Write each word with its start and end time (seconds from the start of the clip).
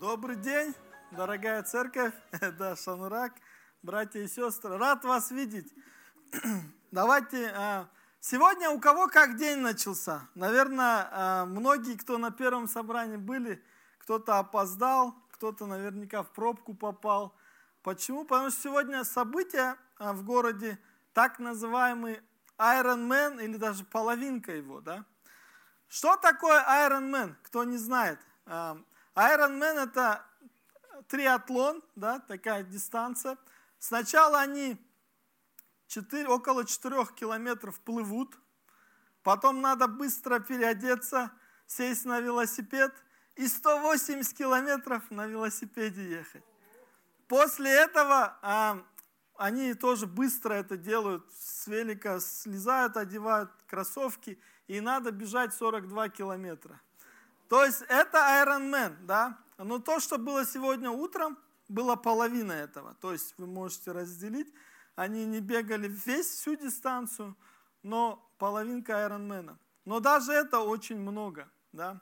Добрый 0.00 0.36
день, 0.36 0.74
дорогая 1.10 1.62
церковь, 1.62 2.14
да, 2.58 2.74
Шанурак, 2.74 3.34
братья 3.82 4.20
и 4.20 4.28
сестры. 4.28 4.78
Рад 4.78 5.04
вас 5.04 5.30
видеть. 5.30 5.70
Давайте, 6.90 7.52
а, 7.54 7.86
сегодня 8.18 8.70
у 8.70 8.80
кого 8.80 9.08
как 9.08 9.36
день 9.36 9.58
начался? 9.58 10.22
Наверное, 10.34 11.06
а, 11.12 11.44
многие, 11.44 11.98
кто 11.98 12.16
на 12.16 12.30
первом 12.30 12.66
собрании 12.66 13.18
были, 13.18 13.62
кто-то 13.98 14.38
опоздал, 14.38 15.14
кто-то 15.32 15.66
наверняка 15.66 16.22
в 16.22 16.30
пробку 16.30 16.72
попал. 16.72 17.36
Почему? 17.82 18.24
Потому 18.24 18.48
что 18.48 18.62
сегодня 18.62 19.04
событие 19.04 19.76
а, 19.98 20.14
в 20.14 20.24
городе, 20.24 20.78
так 21.12 21.38
называемый 21.38 22.22
Iron 22.56 23.06
Man 23.06 23.44
или 23.44 23.58
даже 23.58 23.84
половинка 23.84 24.52
его, 24.56 24.80
да? 24.80 25.04
Что 25.88 26.16
такое 26.16 26.64
Iron 26.88 27.10
Man, 27.10 27.34
кто 27.42 27.64
не 27.64 27.76
знает? 27.76 28.18
Ironman 29.14 29.84
это 29.84 30.24
триатлон, 31.08 31.82
да, 31.96 32.20
такая 32.20 32.62
дистанция. 32.62 33.36
Сначала 33.78 34.40
они 34.40 34.78
4, 35.88 36.28
около 36.28 36.64
4 36.64 37.06
километров 37.16 37.80
плывут, 37.80 38.38
потом 39.22 39.60
надо 39.60 39.88
быстро 39.88 40.38
переодеться, 40.38 41.32
сесть 41.66 42.04
на 42.04 42.20
велосипед 42.20 42.92
и 43.36 43.48
180 43.48 44.36
километров 44.36 45.10
на 45.10 45.26
велосипеде 45.26 46.10
ехать. 46.10 46.44
После 47.26 47.70
этого 47.70 48.38
а, 48.42 48.84
они 49.36 49.74
тоже 49.74 50.06
быстро 50.06 50.54
это 50.54 50.76
делают, 50.76 51.24
с 51.32 51.66
велика 51.66 52.20
слезают, 52.20 52.96
одевают 52.96 53.50
кроссовки, 53.66 54.38
и 54.66 54.80
надо 54.80 55.12
бежать 55.12 55.54
42 55.54 56.08
километра. 56.10 56.80
То 57.50 57.64
есть 57.64 57.82
это 57.88 58.18
Iron 58.44 58.70
Man, 58.70 58.96
да? 59.06 59.36
Но 59.58 59.80
то, 59.80 59.98
что 59.98 60.18
было 60.18 60.46
сегодня 60.46 60.88
утром, 60.88 61.36
была 61.68 61.96
половина 61.96 62.52
этого. 62.52 62.94
То 63.00 63.10
есть 63.10 63.34
вы 63.38 63.48
можете 63.48 63.90
разделить. 63.90 64.54
Они 64.94 65.26
не 65.26 65.40
бегали 65.40 65.88
весь 65.88 66.28
всю 66.28 66.54
дистанцию, 66.54 67.36
но 67.82 68.24
половинка 68.38 68.92
Ironman. 68.92 69.56
Но 69.84 69.98
даже 69.98 70.30
это 70.30 70.60
очень 70.60 71.00
много, 71.00 71.50
да? 71.72 72.00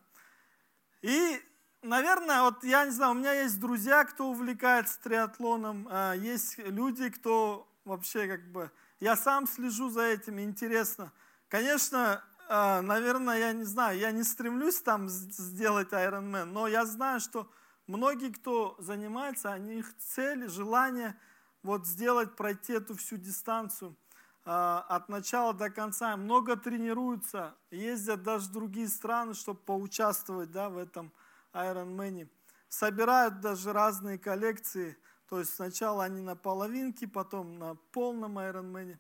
И, 1.01 1.41
наверное, 1.81 2.43
вот 2.43 2.63
я 2.63 2.85
не 2.85 2.91
знаю, 2.91 3.13
у 3.13 3.15
меня 3.15 3.33
есть 3.33 3.59
друзья, 3.59 4.05
кто 4.05 4.29
увлекается 4.29 5.01
триатлоном, 5.01 5.89
а, 5.91 6.13
есть 6.13 6.59
люди, 6.59 7.09
кто 7.09 7.67
вообще 7.87 8.29
как 8.29 8.53
бы... 8.53 8.71
Я 9.01 9.17
сам 9.17 9.47
слежу 9.47 9.89
за 9.89 10.03
этим, 10.03 10.41
интересно. 10.41 11.11
Конечно, 11.49 12.23
наверное, 12.49 13.39
я 13.39 13.53
не 13.53 13.65
знаю, 13.65 13.99
я 13.99 14.11
не 14.11 14.23
стремлюсь 14.23 14.81
там 14.81 15.09
сделать 15.09 15.93
Iron 15.93 16.31
Man, 16.31 16.45
но 16.47 16.67
я 16.67 16.87
знаю, 16.87 17.21
что 17.21 17.51
многие, 17.87 18.33
кто 18.33 18.75
занимается, 18.79 19.53
они 19.53 19.81
их 19.81 19.97
цели, 19.99 20.47
желание 20.47 21.19
вот 21.63 21.87
сделать, 21.87 22.37
пройти 22.37 22.73
эту 22.75 22.97
всю 22.97 23.17
дистанцию 23.17 23.97
а, 24.45 24.85
от 24.89 25.09
начала 25.09 25.53
до 25.53 25.69
конца. 25.71 26.17
Много 26.17 26.57
тренируются, 26.57 27.55
ездят 27.71 28.23
даже 28.23 28.49
в 28.49 28.53
другие 28.53 28.89
страны, 28.89 29.35
чтобы 29.35 29.61
поучаствовать 29.61 30.51
да, 30.51 30.71
в 30.71 30.79
этом 30.79 31.13
Iron 31.53 31.97
Man. 31.97 32.29
Собирают 32.69 33.41
даже 33.41 33.73
разные 33.73 34.19
коллекции, 34.19 34.97
то 35.29 35.39
есть 35.39 35.55
сначала 35.55 36.05
они 36.05 36.23
на 36.23 36.37
половинке, 36.37 37.07
потом 37.07 37.59
на 37.59 37.75
полном 37.93 38.39
Iron 38.39 38.73
Man. 38.73 38.99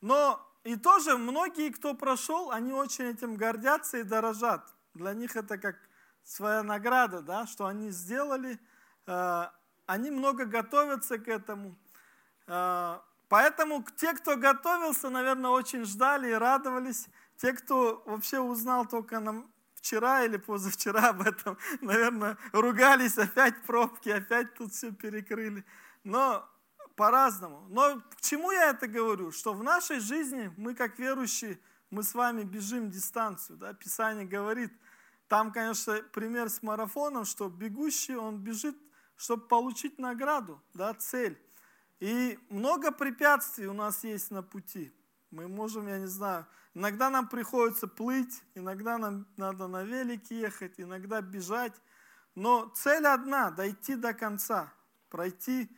Но 0.00 0.40
и 0.64 0.76
тоже 0.76 1.18
многие, 1.18 1.70
кто 1.70 1.94
прошел, 1.94 2.50
они 2.50 2.72
очень 2.72 3.06
этим 3.06 3.36
гордятся 3.36 3.98
и 3.98 4.02
дорожат. 4.04 4.64
Для 4.94 5.12
них 5.12 5.36
это 5.36 5.58
как 5.58 5.76
своя 6.22 6.62
награда, 6.62 7.20
да, 7.20 7.46
что 7.46 7.66
они 7.66 7.90
сделали. 7.90 8.60
Э, 9.06 9.46
они 9.86 10.10
много 10.10 10.44
готовятся 10.44 11.18
к 11.18 11.26
этому. 11.26 11.76
Э, 12.46 13.00
поэтому 13.28 13.84
те, 13.96 14.12
кто 14.12 14.36
готовился, 14.36 15.10
наверное, 15.10 15.50
очень 15.50 15.84
ждали 15.84 16.30
и 16.30 16.34
радовались. 16.34 17.08
Те, 17.38 17.54
кто 17.54 18.02
вообще 18.06 18.38
узнал 18.38 18.86
только 18.86 19.18
нам 19.18 19.52
вчера 19.74 20.22
или 20.24 20.36
позавчера 20.36 21.08
об 21.08 21.22
этом, 21.22 21.58
наверное, 21.80 22.38
ругались, 22.52 23.18
опять 23.18 23.60
пробки, 23.64 24.10
опять 24.10 24.54
тут 24.54 24.72
все 24.72 24.92
перекрыли. 24.92 25.64
Но 26.04 26.48
по-разному. 26.96 27.66
Но 27.68 28.00
к 28.10 28.20
чему 28.20 28.50
я 28.50 28.70
это 28.70 28.86
говорю? 28.86 29.32
Что 29.32 29.52
в 29.52 29.62
нашей 29.62 30.00
жизни 30.00 30.52
мы, 30.56 30.74
как 30.74 30.98
верующие, 30.98 31.58
мы 31.90 32.02
с 32.02 32.14
вами 32.14 32.42
бежим 32.42 32.90
дистанцию. 32.90 33.58
Да? 33.58 33.74
Писание 33.74 34.26
говорит, 34.26 34.72
там, 35.28 35.52
конечно, 35.52 36.02
пример 36.12 36.50
с 36.50 36.62
марафоном, 36.62 37.24
что 37.24 37.48
бегущий, 37.48 38.16
он 38.16 38.38
бежит, 38.38 38.76
чтобы 39.16 39.46
получить 39.46 39.98
награду, 39.98 40.62
да, 40.74 40.92
цель. 40.94 41.40
И 42.00 42.38
много 42.48 42.90
препятствий 42.90 43.66
у 43.66 43.72
нас 43.72 44.04
есть 44.04 44.30
на 44.30 44.42
пути. 44.42 44.92
Мы 45.30 45.48
можем, 45.48 45.86
я 45.88 45.98
не 45.98 46.06
знаю, 46.06 46.46
иногда 46.74 47.08
нам 47.08 47.28
приходится 47.28 47.86
плыть, 47.86 48.42
иногда 48.54 48.98
нам 48.98 49.26
надо 49.36 49.68
на 49.68 49.84
велике 49.84 50.40
ехать, 50.40 50.74
иногда 50.76 51.20
бежать. 51.20 51.74
Но 52.34 52.66
цель 52.74 53.06
одна– 53.06 53.50
дойти 53.52 53.94
до 53.94 54.12
конца, 54.14 54.72
пройти 55.08 55.70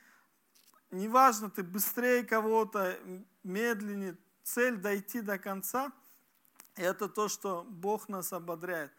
неважно, 0.94 1.50
ты 1.50 1.62
быстрее 1.62 2.24
кого-то, 2.24 2.98
медленнее, 3.42 4.16
цель 4.42 4.76
дойти 4.76 5.20
до 5.20 5.38
конца, 5.38 5.92
это 6.76 7.08
то, 7.08 7.28
что 7.28 7.64
Бог 7.68 8.08
нас 8.08 8.32
ободряет. 8.32 8.92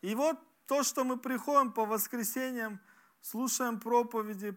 И 0.00 0.14
вот 0.14 0.38
то, 0.66 0.82
что 0.82 1.04
мы 1.04 1.16
приходим 1.16 1.72
по 1.72 1.84
воскресеньям, 1.84 2.80
слушаем 3.20 3.80
проповеди, 3.80 4.56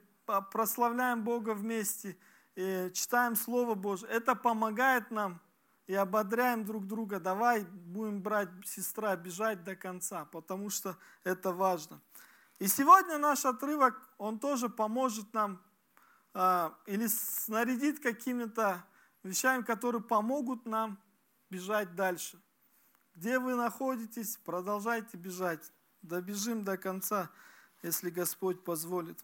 прославляем 0.52 1.24
Бога 1.24 1.54
вместе, 1.54 2.18
читаем 2.56 3.36
Слово 3.36 3.76
Божье, 3.76 4.08
это 4.08 4.36
помогает 4.36 5.12
нам 5.12 5.42
и 5.88 5.94
ободряем 5.94 6.66
друг 6.66 6.88
друга. 6.88 7.20
Давай 7.20 7.64
будем 7.64 8.22
брать, 8.22 8.50
сестра, 8.66 9.16
бежать 9.16 9.64
до 9.64 9.76
конца, 9.76 10.26
потому 10.26 10.70
что 10.70 10.98
это 11.24 11.52
важно. 11.52 12.02
И 12.58 12.68
сегодня 12.68 13.18
наш 13.18 13.46
отрывок, 13.46 14.02
он 14.18 14.40
тоже 14.40 14.70
поможет 14.70 15.34
нам 15.34 15.62
или 16.36 17.08
снарядит 17.08 18.02
какими-то 18.02 18.86
вещами, 19.24 19.64
которые 19.64 20.02
помогут 20.02 20.66
нам 20.66 21.00
бежать 21.50 21.96
дальше. 21.96 22.42
Где 23.16 23.40
вы 23.40 23.56
находитесь, 23.56 24.38
продолжайте 24.38 25.16
бежать. 25.16 25.72
Добежим 26.02 26.64
до 26.66 26.78
конца, 26.78 27.32
если 27.82 28.10
Господь 28.10 28.64
позволит. 28.64 29.18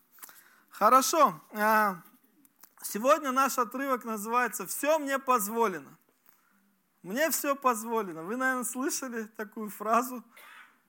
Хорошо. 0.69 1.41
А, 1.51 2.01
сегодня 2.81 3.31
наш 3.31 3.57
отрывок 3.57 4.05
называется 4.05 4.65
«Все 4.65 4.97
мне 4.97 5.19
позволено». 5.19 5.97
Мне 7.03 7.29
все 7.31 7.55
позволено. 7.55 8.23
Вы, 8.23 8.37
наверное, 8.37 8.63
слышали 8.63 9.25
такую 9.25 9.69
фразу. 9.69 10.23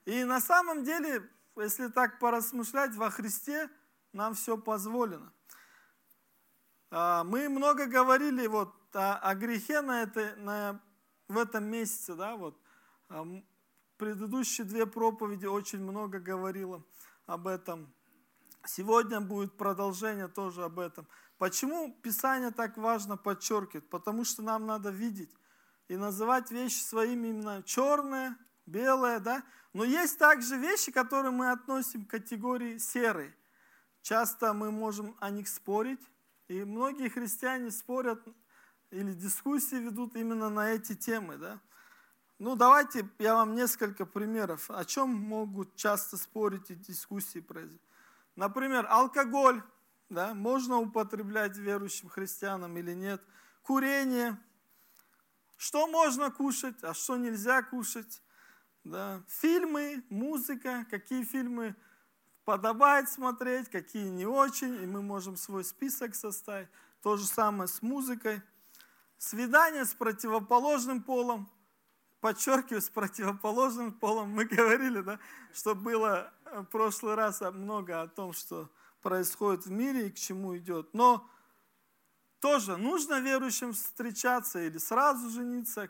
И 0.05 0.23
на 0.23 0.39
самом 0.39 0.83
деле, 0.83 1.29
если 1.57 1.87
так 1.87 2.19
поразмышлять, 2.19 2.95
во 2.95 3.09
Христе 3.09 3.69
нам 4.13 4.35
все 4.35 4.57
позволено. 4.57 5.33
А, 6.95 7.23
мы 7.23 7.49
много 7.49 7.87
говорили 7.87 8.45
вот 8.45 8.71
о, 8.93 9.15
о 9.15 9.33
грехе 9.33 9.81
на 9.81 10.03
это, 10.03 10.35
на, 10.37 10.79
в 11.27 11.39
этом 11.39 11.63
месяце, 11.63 12.13
да, 12.13 12.35
вот. 12.35 12.55
А, 13.09 13.25
предыдущие 13.97 14.67
две 14.67 14.85
проповеди 14.85 15.47
очень 15.47 15.79
много 15.79 16.19
говорило 16.19 16.85
об 17.25 17.47
этом. 17.47 17.91
Сегодня 18.67 19.21
будет 19.21 19.57
продолжение 19.57 20.27
тоже 20.27 20.65
об 20.65 20.77
этом. 20.77 21.07
Почему 21.39 21.91
Писание 22.03 22.51
так 22.51 22.77
важно 22.77 23.17
подчеркивать? 23.17 23.89
Потому 23.89 24.23
что 24.23 24.43
нам 24.43 24.67
надо 24.67 24.91
видеть 24.91 25.35
и 25.87 25.97
называть 25.97 26.51
вещи 26.51 26.83
своими 26.83 27.29
именами. 27.29 27.63
Черное, 27.63 28.37
белое, 28.67 29.19
да? 29.19 29.43
Но 29.73 29.83
есть 29.83 30.19
также 30.19 30.57
вещи, 30.57 30.91
которые 30.91 31.31
мы 31.31 31.49
относим 31.49 32.05
к 32.05 32.11
категории 32.11 32.77
серые. 32.77 33.35
Часто 34.03 34.53
мы 34.53 34.69
можем 34.69 35.17
о 35.19 35.31
них 35.31 35.47
спорить, 35.47 35.99
и 36.47 36.63
многие 36.63 37.09
христиане 37.09 37.71
спорят 37.71 38.21
или 38.91 39.13
дискуссии 39.13 39.75
ведут 39.75 40.15
именно 40.15 40.49
на 40.49 40.71
эти 40.71 40.95
темы. 40.95 41.37
Да? 41.37 41.59
Ну, 42.39 42.55
давайте 42.55 43.09
я 43.19 43.35
вам 43.35 43.55
несколько 43.55 44.05
примеров, 44.05 44.69
о 44.69 44.83
чем 44.85 45.09
могут 45.09 45.75
часто 45.75 46.17
спорить 46.17 46.69
и 46.69 46.75
дискуссии 46.75 47.39
произойти. 47.39 47.83
Например, 48.35 48.85
алкоголь, 48.89 49.61
да, 50.09 50.33
можно 50.33 50.77
употреблять 50.77 51.57
верующим 51.57 52.09
христианам 52.09 52.77
или 52.77 52.93
нет. 52.93 53.21
Курение, 53.61 54.37
что 55.57 55.87
можно 55.87 56.29
кушать, 56.31 56.83
а 56.83 56.93
что 56.93 57.15
нельзя 57.15 57.63
кушать. 57.63 58.21
Да. 58.83 59.23
Фильмы, 59.27 60.03
музыка, 60.09 60.85
какие 60.89 61.23
фильмы 61.23 61.75
подобает 62.45 63.09
смотреть, 63.09 63.69
какие 63.69 64.09
не 64.09 64.25
очень, 64.25 64.75
и 64.83 64.85
мы 64.85 65.01
можем 65.01 65.35
свой 65.37 65.63
список 65.63 66.15
составить. 66.15 66.67
То 67.01 67.17
же 67.17 67.25
самое 67.25 67.67
с 67.67 67.81
музыкой. 67.81 68.41
Свидание 69.17 69.85
с 69.85 69.93
противоположным 69.93 71.01
полом, 71.01 71.49
подчеркиваю, 72.19 72.81
с 72.81 72.89
противоположным 72.89 73.93
полом, 73.93 74.29
мы 74.29 74.45
говорили, 74.45 75.01
да, 75.01 75.19
что 75.53 75.75
было 75.75 76.33
в 76.45 76.65
прошлый 76.65 77.15
раз 77.15 77.41
много 77.41 78.01
о 78.01 78.07
том, 78.07 78.33
что 78.33 78.69
происходит 79.01 79.65
в 79.65 79.71
мире 79.71 80.07
и 80.07 80.11
к 80.11 80.15
чему 80.15 80.57
идет. 80.57 80.93
Но 80.93 81.29
тоже 82.39 82.75
нужно 82.77 83.21
верующим 83.21 83.73
встречаться 83.73 84.61
или 84.61 84.77
сразу 84.77 85.29
жениться. 85.29 85.89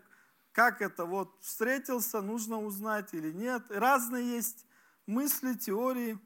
Как 0.51 0.81
это? 0.81 1.05
Вот 1.05 1.35
встретился, 1.41 2.21
нужно 2.21 2.59
узнать 2.61 3.13
или 3.13 3.31
нет. 3.31 3.63
Разные 3.69 4.35
есть 4.35 4.65
мысли, 5.07 5.55
теории. 5.55 6.19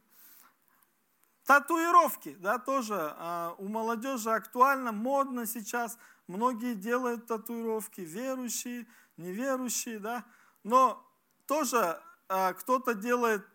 Татуировки, 1.48 2.36
да, 2.42 2.60
тоже 2.60 2.94
а, 3.18 3.56
у 3.58 3.70
молодежи 3.70 4.30
актуально, 4.30 4.92
модно 4.92 5.46
сейчас. 5.46 5.98
Многие 6.28 6.76
делают 6.76 7.26
татуировки, 7.26 8.02
верующие, 8.02 8.86
неверующие, 9.16 10.00
да. 10.00 10.26
Но 10.66 11.02
тоже 11.46 12.02
а, 12.28 12.52
кто-то 12.52 12.94
делает, 12.96 13.48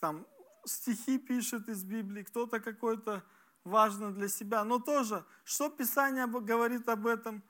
там, 0.00 0.26
стихи 0.64 1.18
пишет 1.18 1.68
из 1.68 1.84
Библии, 1.84 2.24
кто-то 2.24 2.58
какой-то 2.58 3.22
важно 3.62 4.12
для 4.12 4.28
себя. 4.28 4.64
Но 4.64 4.80
тоже, 4.80 5.24
что 5.44 5.70
Писание 5.70 6.26
говорит 6.26 6.88
об 6.88 7.06
этом? 7.06 7.44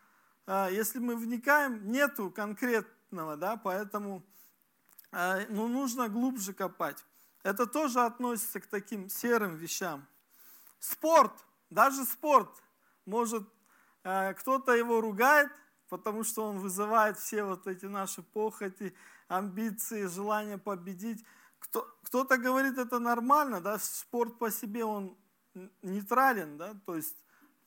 А, 0.47 0.69
если 0.69 0.99
мы 0.99 1.17
вникаем, 1.17 1.91
нету 1.91 2.31
конкретного, 2.31 3.39
да, 3.39 3.57
поэтому 3.57 4.27
а, 5.11 5.39
ну, 5.49 5.69
нужно 5.69 6.11
глубже 6.11 6.53
копать. 6.53 7.03
Это 7.43 7.67
тоже 7.67 8.01
относится 8.01 8.61
к 8.61 8.67
таким 8.67 9.09
серым 9.09 9.57
вещам. 9.57 10.07
Спорт, 10.79 11.33
даже 11.71 12.05
спорт, 12.05 12.51
может, 13.07 13.49
э, 14.05 14.35
кто-то 14.35 14.73
его 14.73 15.01
ругает, 15.01 15.51
потому 15.89 16.25
что 16.25 16.45
он 16.45 16.59
вызывает 16.59 17.19
все 17.19 17.45
вот 17.45 17.67
эти 17.67 17.87
наши 17.87 18.23
похоти, 18.23 18.95
амбиции, 19.29 20.07
желание 20.07 20.59
победить. 20.59 21.25
Кто, 21.59 21.87
кто-то 22.05 22.37
говорит, 22.37 22.79
это 22.79 22.99
нормально, 22.99 23.61
да, 23.61 23.79
спорт 23.79 24.39
по 24.39 24.51
себе, 24.51 24.85
он 24.85 25.17
нейтрален, 25.83 26.57
да, 26.57 26.75
то 26.87 26.97
есть 26.97 27.17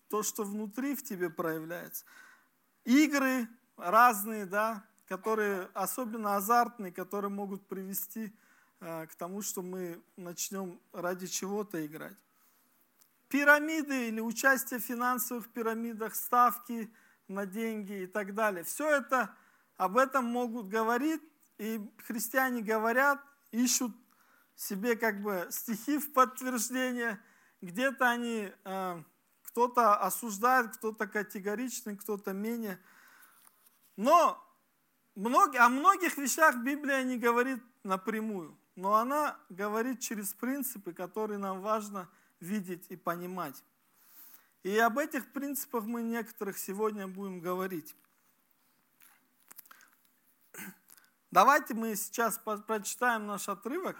то, 0.09 0.23
что 0.23 0.43
внутри 0.43 0.95
в 0.95 1.03
тебе 1.03 1.29
проявляется. 1.29 2.05
Игры 2.85 3.47
разные, 3.77 4.45
да, 4.45 4.85
которые 5.07 5.69
особенно 5.73 6.35
азартные, 6.35 6.91
которые 6.91 7.31
могут 7.31 7.67
привести 7.67 8.35
к 8.83 9.15
тому, 9.17 9.41
что 9.41 9.61
мы 9.61 10.01
начнем 10.17 10.79
ради 10.91 11.27
чего-то 11.27 11.85
играть. 11.85 12.17
Пирамиды 13.29 14.09
или 14.09 14.19
участие 14.19 14.79
в 14.79 14.83
финансовых 14.83 15.49
пирамидах, 15.49 16.15
ставки 16.15 16.93
на 17.29 17.45
деньги 17.45 18.03
и 18.03 18.07
так 18.07 18.35
далее. 18.35 18.63
Все 18.65 18.89
это, 18.89 19.33
об 19.77 19.97
этом 19.97 20.25
могут 20.25 20.67
говорить, 20.67 21.21
и 21.57 21.79
христиане 22.05 22.61
говорят, 22.61 23.21
ищут 23.51 23.95
себе 24.55 24.97
как 24.97 25.21
бы 25.21 25.47
стихи 25.49 25.97
в 25.97 26.11
подтверждение. 26.11 27.21
Где-то 27.61 28.09
они, 28.09 28.51
э, 28.65 29.03
кто-то 29.43 29.95
осуждает, 29.95 30.75
кто-то 30.75 31.07
категоричный, 31.07 31.95
кто-то 31.95 32.33
менее. 32.33 32.77
Но 33.95 34.43
о 35.15 35.69
многих 35.69 36.17
вещах 36.17 36.57
Библия 36.57 37.01
не 37.03 37.17
говорит 37.17 37.63
напрямую 37.83 38.57
но 38.75 38.95
она 38.95 39.37
говорит 39.49 39.99
через 39.99 40.33
принципы, 40.33 40.93
которые 40.93 41.37
нам 41.37 41.61
важно 41.61 42.09
видеть 42.39 42.85
и 42.89 42.95
понимать. 42.95 43.63
И 44.63 44.77
об 44.77 44.97
этих 44.97 45.31
принципах 45.31 45.83
мы 45.83 46.01
некоторых 46.01 46.57
сегодня 46.57 47.07
будем 47.07 47.39
говорить. 47.39 47.95
Давайте 51.31 51.73
мы 51.73 51.95
сейчас 51.95 52.37
прочитаем 52.37 53.27
наш 53.27 53.49
отрывок. 53.49 53.97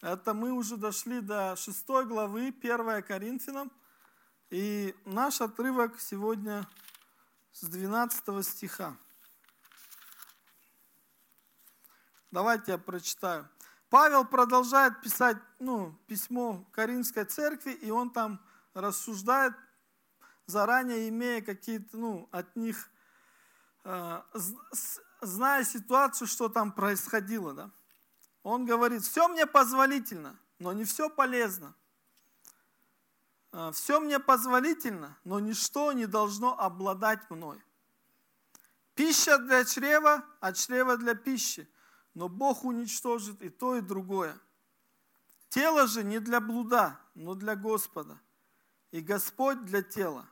Это 0.00 0.32
мы 0.32 0.52
уже 0.52 0.76
дошли 0.76 1.20
до 1.20 1.56
6 1.56 1.86
главы 2.06 2.48
1 2.48 3.02
Коринфянам. 3.02 3.70
И 4.50 4.96
наш 5.04 5.40
отрывок 5.40 6.00
сегодня 6.00 6.66
с 7.52 7.66
12 7.66 8.46
стиха. 8.46 8.96
Давайте 12.30 12.72
я 12.72 12.78
прочитаю. 12.78 13.48
Павел 13.90 14.24
продолжает 14.24 15.00
писать 15.00 15.38
ну, 15.58 15.98
письмо 16.06 16.66
Каринской 16.72 17.24
церкви, 17.24 17.72
и 17.72 17.90
он 17.90 18.10
там 18.10 18.40
рассуждает, 18.74 19.54
заранее 20.46 21.08
имея 21.08 21.40
какие-то, 21.40 21.96
ну, 21.96 22.28
от 22.30 22.54
них, 22.54 22.90
э, 23.84 24.22
зная 25.22 25.64
ситуацию, 25.64 26.28
что 26.28 26.48
там 26.48 26.72
происходило. 26.72 27.54
Да? 27.54 27.70
Он 28.42 28.66
говорит, 28.66 29.02
все 29.02 29.26
мне 29.28 29.46
позволительно, 29.46 30.38
но 30.58 30.72
не 30.74 30.84
все 30.84 31.08
полезно. 31.08 31.74
Э, 33.52 33.70
все 33.72 34.00
мне 34.00 34.18
позволительно, 34.18 35.16
но 35.24 35.40
ничто 35.40 35.92
не 35.92 36.06
должно 36.06 36.58
обладать 36.60 37.30
мной. 37.30 37.62
Пища 38.94 39.38
для 39.38 39.64
чрева, 39.64 40.24
а 40.40 40.52
чрева 40.52 40.98
для 40.98 41.14
пищи– 41.14 41.66
но 42.18 42.28
Бог 42.28 42.64
уничтожит 42.64 43.42
и 43.42 43.48
то, 43.48 43.76
и 43.76 43.80
другое. 43.80 44.36
Тело 45.50 45.86
же 45.86 46.02
не 46.02 46.18
для 46.18 46.40
блуда, 46.40 46.98
но 47.14 47.36
для 47.36 47.54
Господа, 47.54 48.18
и 48.90 49.00
Господь 49.00 49.64
для 49.64 49.82
тела. 49.82 50.28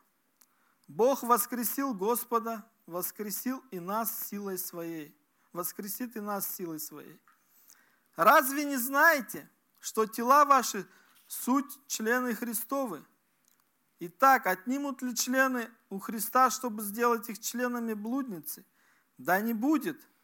Бог 0.88 1.22
воскресил 1.22 1.94
Господа, 1.94 2.68
воскресил 2.86 3.62
и 3.70 3.78
нас 3.78 4.26
силой 4.26 4.58
своей, 4.58 5.16
воскресит 5.52 6.16
и 6.16 6.20
нас 6.20 6.52
силой 6.56 6.80
своей. 6.80 7.20
Разве 8.16 8.64
не 8.64 8.78
знаете, 8.78 9.48
что 9.78 10.06
тела 10.06 10.44
ваши 10.44 10.88
суть 11.28 11.86
члены 11.86 12.34
Христовы? 12.34 13.04
Итак, 14.00 14.48
отнимут 14.48 15.02
ли 15.02 15.14
члены 15.14 15.70
у 15.88 16.00
Христа, 16.00 16.50
чтобы 16.50 16.82
сделать 16.82 17.28
их 17.28 17.38
членами 17.38 17.94
блудницы? 17.94 18.66
Да 19.18 19.40
не 19.40 19.54
будет– 19.54 20.00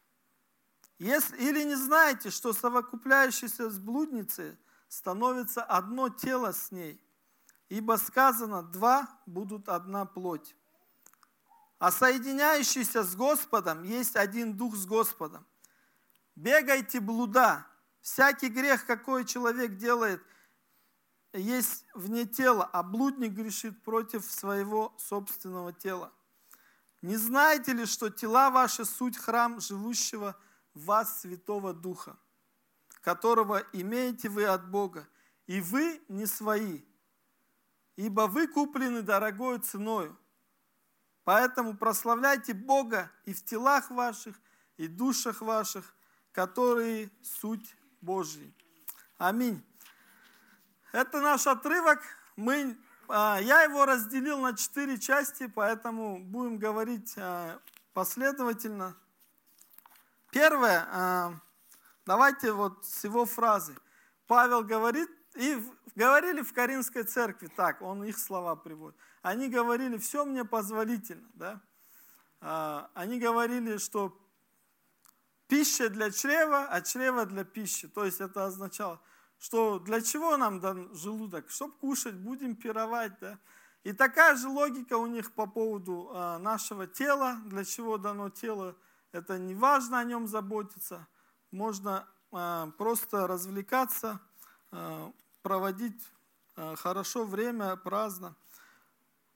если, 1.02 1.36
или 1.36 1.64
не 1.64 1.74
знаете, 1.74 2.30
что 2.30 2.52
совокупляющийся 2.52 3.70
с 3.70 3.78
блудницей 3.78 4.56
становится 4.86 5.64
одно 5.64 6.08
тело 6.08 6.52
с 6.52 6.70
ней, 6.70 7.04
ибо 7.68 7.96
сказано, 7.96 8.62
два 8.62 9.08
будут 9.26 9.68
одна 9.68 10.04
плоть. 10.04 10.54
А 11.80 11.90
соединяющийся 11.90 13.02
с 13.02 13.16
Господом 13.16 13.82
есть 13.82 14.14
один 14.14 14.56
дух 14.56 14.76
с 14.76 14.86
Господом. 14.86 15.44
Бегайте 16.36 17.00
блуда. 17.00 17.66
Всякий 18.00 18.48
грех, 18.48 18.86
какой 18.86 19.24
человек 19.24 19.78
делает, 19.78 20.22
есть 21.32 21.84
вне 21.94 22.26
тела, 22.26 22.68
а 22.72 22.84
блудник 22.84 23.32
грешит 23.32 23.82
против 23.82 24.24
своего 24.24 24.94
собственного 24.98 25.72
тела. 25.72 26.12
Не 27.00 27.16
знаете 27.16 27.72
ли, 27.72 27.86
что 27.86 28.08
тела 28.08 28.50
ваши 28.50 28.84
суть 28.84 29.16
храм 29.16 29.60
живущего 29.60 30.36
вас 30.74 31.20
Святого 31.20 31.72
Духа, 31.72 32.16
которого 33.00 33.62
имеете 33.72 34.28
вы 34.28 34.44
от 34.46 34.70
Бога, 34.70 35.08
и 35.46 35.60
вы 35.60 36.02
не 36.08 36.26
свои, 36.26 36.82
ибо 37.96 38.22
вы 38.22 38.46
куплены 38.46 39.02
дорогой 39.02 39.58
ценою. 39.58 40.16
Поэтому 41.24 41.76
прославляйте 41.76 42.52
Бога 42.54 43.10
и 43.24 43.32
в 43.32 43.44
телах 43.44 43.90
ваших, 43.90 44.40
и 44.76 44.88
душах 44.88 45.40
ваших, 45.40 45.94
которые 46.32 47.10
суть 47.22 47.76
Божьи. 48.00 48.52
Аминь. 49.18 49.64
Это 50.92 51.20
наш 51.20 51.46
отрывок. 51.46 52.00
Мы, 52.36 52.76
а, 53.08 53.38
я 53.40 53.62
его 53.62 53.84
разделил 53.84 54.40
на 54.40 54.56
четыре 54.56 54.98
части, 54.98 55.46
поэтому 55.46 56.18
будем 56.18 56.58
говорить 56.58 57.14
а, 57.16 57.60
последовательно. 57.92 58.96
Первое, 60.32 60.88
а, 60.90 61.34
давайте 62.06 62.52
вот 62.52 62.86
с 62.86 63.04
его 63.04 63.26
фразы. 63.26 63.76
Павел 64.26 64.64
говорит, 64.64 65.10
и 65.34 65.62
говорили 65.94 66.40
в 66.40 66.54
Каринской 66.54 67.02
церкви 67.02 67.48
так, 67.54 67.82
он 67.82 68.02
их 68.02 68.18
слова 68.18 68.56
приводит. 68.56 68.98
Они 69.20 69.50
говорили, 69.50 69.98
все 69.98 70.24
мне 70.24 70.46
позволительно. 70.46 71.28
Да? 71.34 71.60
А, 72.40 72.90
они 72.94 73.20
говорили, 73.20 73.76
что 73.76 74.18
пища 75.48 75.90
для 75.90 76.10
чрева, 76.10 76.66
а 76.66 76.80
чрева 76.80 77.26
для 77.26 77.44
пищи. 77.44 77.86
То 77.86 78.06
есть 78.06 78.22
это 78.22 78.46
означало, 78.46 79.02
что 79.38 79.80
для 79.80 80.00
чего 80.00 80.38
нам 80.38 80.60
дан 80.60 80.94
желудок? 80.94 81.50
Чтобы 81.50 81.74
кушать, 81.74 82.14
будем 82.14 82.56
пировать. 82.56 83.12
Да? 83.20 83.38
И 83.84 83.92
такая 83.92 84.34
же 84.36 84.48
логика 84.48 84.96
у 84.96 85.06
них 85.06 85.34
по 85.34 85.46
поводу 85.46 86.10
а, 86.14 86.38
нашего 86.38 86.86
тела, 86.86 87.36
для 87.44 87.66
чего 87.66 87.98
дано 87.98 88.30
тело 88.30 88.78
это 89.12 89.38
не 89.38 89.54
важно 89.54 89.98
о 89.98 90.04
нем 90.04 90.26
заботиться, 90.26 91.06
можно 91.50 92.08
э, 92.32 92.70
просто 92.78 93.26
развлекаться, 93.26 94.20
э, 94.72 95.12
проводить 95.42 96.02
э, 96.56 96.76
хорошо 96.76 97.24
время, 97.24 97.76
праздно. 97.76 98.34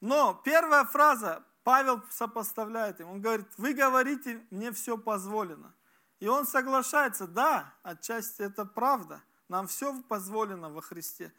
Но 0.00 0.34
первая 0.44 0.84
фраза, 0.84 1.44
Павел 1.62 2.02
сопоставляет 2.10 3.00
им, 3.00 3.08
он 3.10 3.20
говорит, 3.20 3.46
вы 3.58 3.74
говорите, 3.74 4.44
мне 4.50 4.72
все 4.72 4.96
позволено. 4.96 5.74
И 6.20 6.28
он 6.28 6.46
соглашается, 6.46 7.26
да, 7.26 7.74
отчасти 7.82 8.42
это 8.42 8.64
правда, 8.64 9.22
нам 9.48 9.66
все 9.66 10.00
позволено 10.02 10.70
во 10.70 10.80
Христе. 10.80 11.32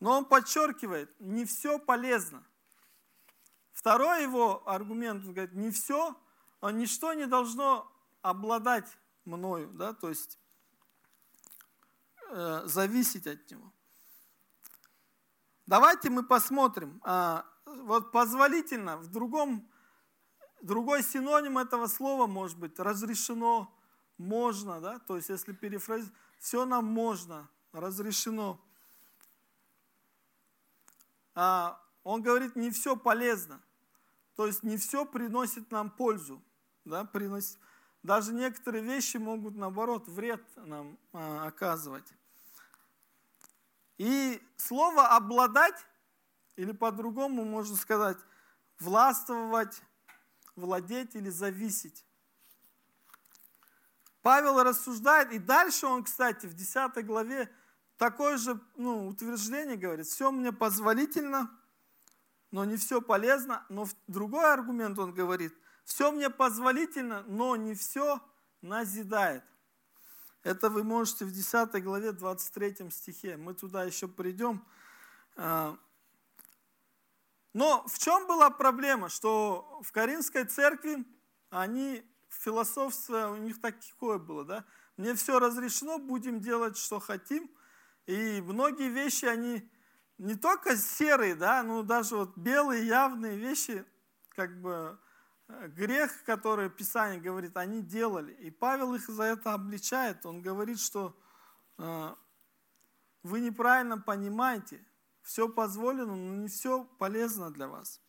Но 0.00 0.18
он 0.18 0.24
подчеркивает, 0.24 1.14
не 1.20 1.44
все 1.44 1.78
полезно. 1.78 2.42
Второй 3.72 4.22
его 4.22 4.62
аргумент, 4.68 5.24
он 5.24 5.32
говорит, 5.32 5.54
не 5.54 5.70
все, 5.70 6.16
ничто 6.70 7.12
не 7.14 7.26
должно 7.26 7.90
обладать 8.22 8.98
мною, 9.24 9.70
да, 9.74 9.92
то 9.92 10.08
есть 10.08 10.38
э, 12.30 12.62
зависеть 12.64 13.26
от 13.26 13.50
него. 13.50 13.72
Давайте 15.66 16.10
мы 16.10 16.22
посмотрим. 16.22 17.00
А, 17.04 17.46
вот 17.64 18.12
позволительно, 18.12 18.98
в 18.98 19.08
другом, 19.08 19.70
другой 20.62 21.02
синоним 21.02 21.58
этого 21.58 21.86
слова 21.86 22.26
может 22.26 22.58
быть 22.58 22.78
разрешено, 22.78 23.74
можно, 24.18 24.80
да, 24.80 24.98
то 24.98 25.16
есть 25.16 25.28
если 25.28 25.52
перефразировать, 25.52 26.14
все 26.38 26.66
нам 26.66 26.84
можно, 26.84 27.48
разрешено. 27.72 28.60
А, 31.34 31.80
он 32.02 32.22
говорит, 32.22 32.56
не 32.56 32.70
все 32.70 32.96
полезно, 32.96 33.60
то 34.36 34.46
есть 34.46 34.62
не 34.62 34.76
все 34.76 35.04
приносит 35.06 35.70
нам 35.70 35.90
пользу, 35.90 36.42
да, 36.84 37.04
приносит, 37.04 37.58
даже 38.02 38.32
некоторые 38.32 38.84
вещи 38.84 39.16
могут, 39.16 39.56
наоборот, 39.56 40.08
вред 40.08 40.42
нам 40.56 40.98
а, 41.12 41.46
оказывать. 41.46 42.06
И 43.96 44.42
слово 44.56 45.08
«обладать» 45.08 45.86
или 46.56 46.72
по-другому 46.72 47.44
можно 47.44 47.76
сказать 47.76 48.18
«властвовать», 48.78 49.80
«владеть» 50.56 51.14
или 51.14 51.30
«зависеть». 51.30 52.04
Павел 54.20 54.62
рассуждает, 54.62 55.32
и 55.32 55.38
дальше 55.38 55.86
он, 55.86 56.04
кстати, 56.04 56.46
в 56.46 56.54
10 56.54 57.04
главе 57.04 57.50
такое 57.98 58.38
же 58.38 58.58
ну, 58.76 59.08
утверждение 59.08 59.76
говорит, 59.76 60.06
все 60.06 60.30
мне 60.30 60.50
позволительно, 60.50 61.50
но 62.50 62.64
не 62.64 62.76
все 62.76 63.02
полезно. 63.02 63.64
Но 63.68 63.86
другой 64.06 64.50
аргумент 64.52 64.98
он 64.98 65.12
говорит, 65.12 65.54
все 65.84 66.10
мне 66.10 66.30
позволительно, 66.30 67.22
но 67.26 67.56
не 67.56 67.74
все 67.74 68.20
назидает. 68.62 69.44
Это 70.42 70.68
вы 70.68 70.84
можете 70.84 71.24
в 71.24 71.32
10 71.32 71.82
главе 71.82 72.12
23 72.12 72.90
стихе. 72.90 73.36
Мы 73.36 73.54
туда 73.54 73.84
еще 73.84 74.08
придем. 74.08 74.64
А, 75.36 75.78
но 77.54 77.84
в 77.86 77.98
чем 77.98 78.26
была 78.26 78.50
проблема? 78.50 79.08
Что 79.08 79.80
в 79.82 79.92
Каринской 79.92 80.44
церкви 80.44 81.04
они, 81.50 82.04
философство 82.28 83.28
у 83.28 83.36
них 83.36 83.60
такое 83.60 84.18
было, 84.18 84.44
да? 84.44 84.64
Мне 84.96 85.14
все 85.14 85.38
разрешено, 85.38 85.98
будем 85.98 86.40
делать, 86.40 86.76
что 86.76 87.00
хотим. 87.00 87.50
И 88.06 88.42
многие 88.42 88.90
вещи, 88.90 89.24
они 89.24 89.70
не 90.18 90.34
только 90.34 90.76
серые, 90.76 91.34
да, 91.34 91.62
но 91.62 91.82
даже 91.82 92.16
вот 92.16 92.36
белые 92.36 92.86
явные 92.86 93.36
вещи, 93.36 93.84
как 94.30 94.60
бы 94.60 94.98
грех, 95.48 96.24
который 96.24 96.70
Писание 96.70 97.20
говорит, 97.20 97.56
они 97.56 97.82
делали. 97.82 98.32
И 98.34 98.50
Павел 98.50 98.94
их 98.94 99.08
за 99.08 99.24
это 99.24 99.52
обличает. 99.52 100.24
Он 100.26 100.40
говорит, 100.40 100.80
что 100.80 101.16
э, 101.78 102.14
вы 103.22 103.40
неправильно 103.40 103.98
понимаете, 103.98 104.84
все 105.22 105.48
позволено, 105.48 106.14
но 106.14 106.34
не 106.34 106.48
все 106.48 106.84
полезно 106.98 107.50
для 107.50 107.68
вас. 107.68 108.00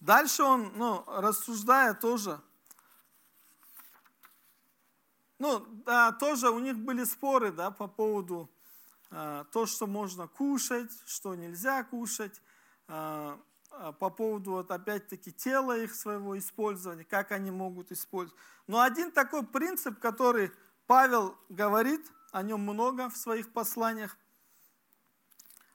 Дальше 0.00 0.42
он, 0.42 0.72
ну, 0.76 1.04
рассуждая 1.06 1.94
тоже, 1.94 2.40
ну, 5.38 5.60
да, 5.84 6.12
тоже 6.12 6.50
у 6.50 6.58
них 6.58 6.78
были 6.78 7.04
споры, 7.04 7.52
да, 7.52 7.70
по 7.70 7.88
поводу 7.88 8.50
э, 9.10 9.44
то, 9.52 9.66
что 9.66 9.86
можно 9.86 10.28
кушать, 10.28 10.90
что 11.06 11.34
нельзя 11.34 11.84
кушать. 11.84 12.40
Э, 12.88 13.36
по 13.98 14.10
поводу 14.10 14.52
вот 14.52 14.70
опять-таки 14.70 15.32
тела 15.32 15.78
их 15.78 15.94
своего 15.94 16.38
использования, 16.38 17.04
как 17.04 17.32
они 17.32 17.50
могут 17.50 17.92
использовать. 17.92 18.38
Но 18.66 18.80
один 18.80 19.10
такой 19.10 19.44
принцип, 19.44 19.98
который 19.98 20.50
Павел 20.86 21.36
говорит, 21.48 22.00
о 22.32 22.42
нем 22.42 22.60
много 22.60 23.08
в 23.08 23.16
своих 23.16 23.50
посланиях. 23.52 24.16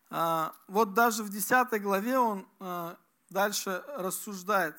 А, 0.10 0.54
вот 0.68 0.94
даже 0.94 1.24
в 1.24 1.30
10 1.30 1.82
главе 1.82 2.20
он 2.20 2.48
а, 2.60 2.98
дальше 3.30 3.84
рассуждает. 3.88 4.76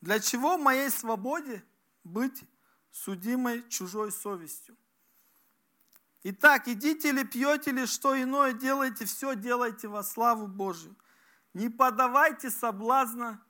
Для 0.00 0.20
чего 0.20 0.56
моей 0.56 0.90
свободе 0.90 1.62
быть 2.04 2.42
судимой 2.90 3.68
чужой 3.68 4.12
совестью? 4.12 4.76
Итак, 6.22 6.68
идите 6.68 7.12
ли, 7.12 7.24
пьете 7.24 7.70
ли, 7.70 7.86
что 7.86 8.20
иное 8.20 8.52
делайте, 8.52 9.04
все 9.04 9.34
делайте 9.34 9.88
во 9.88 10.02
славу 10.02 10.46
Божию 10.46 10.96
не 11.54 11.68
подавайте 11.68 12.50
соблазна 12.50 13.42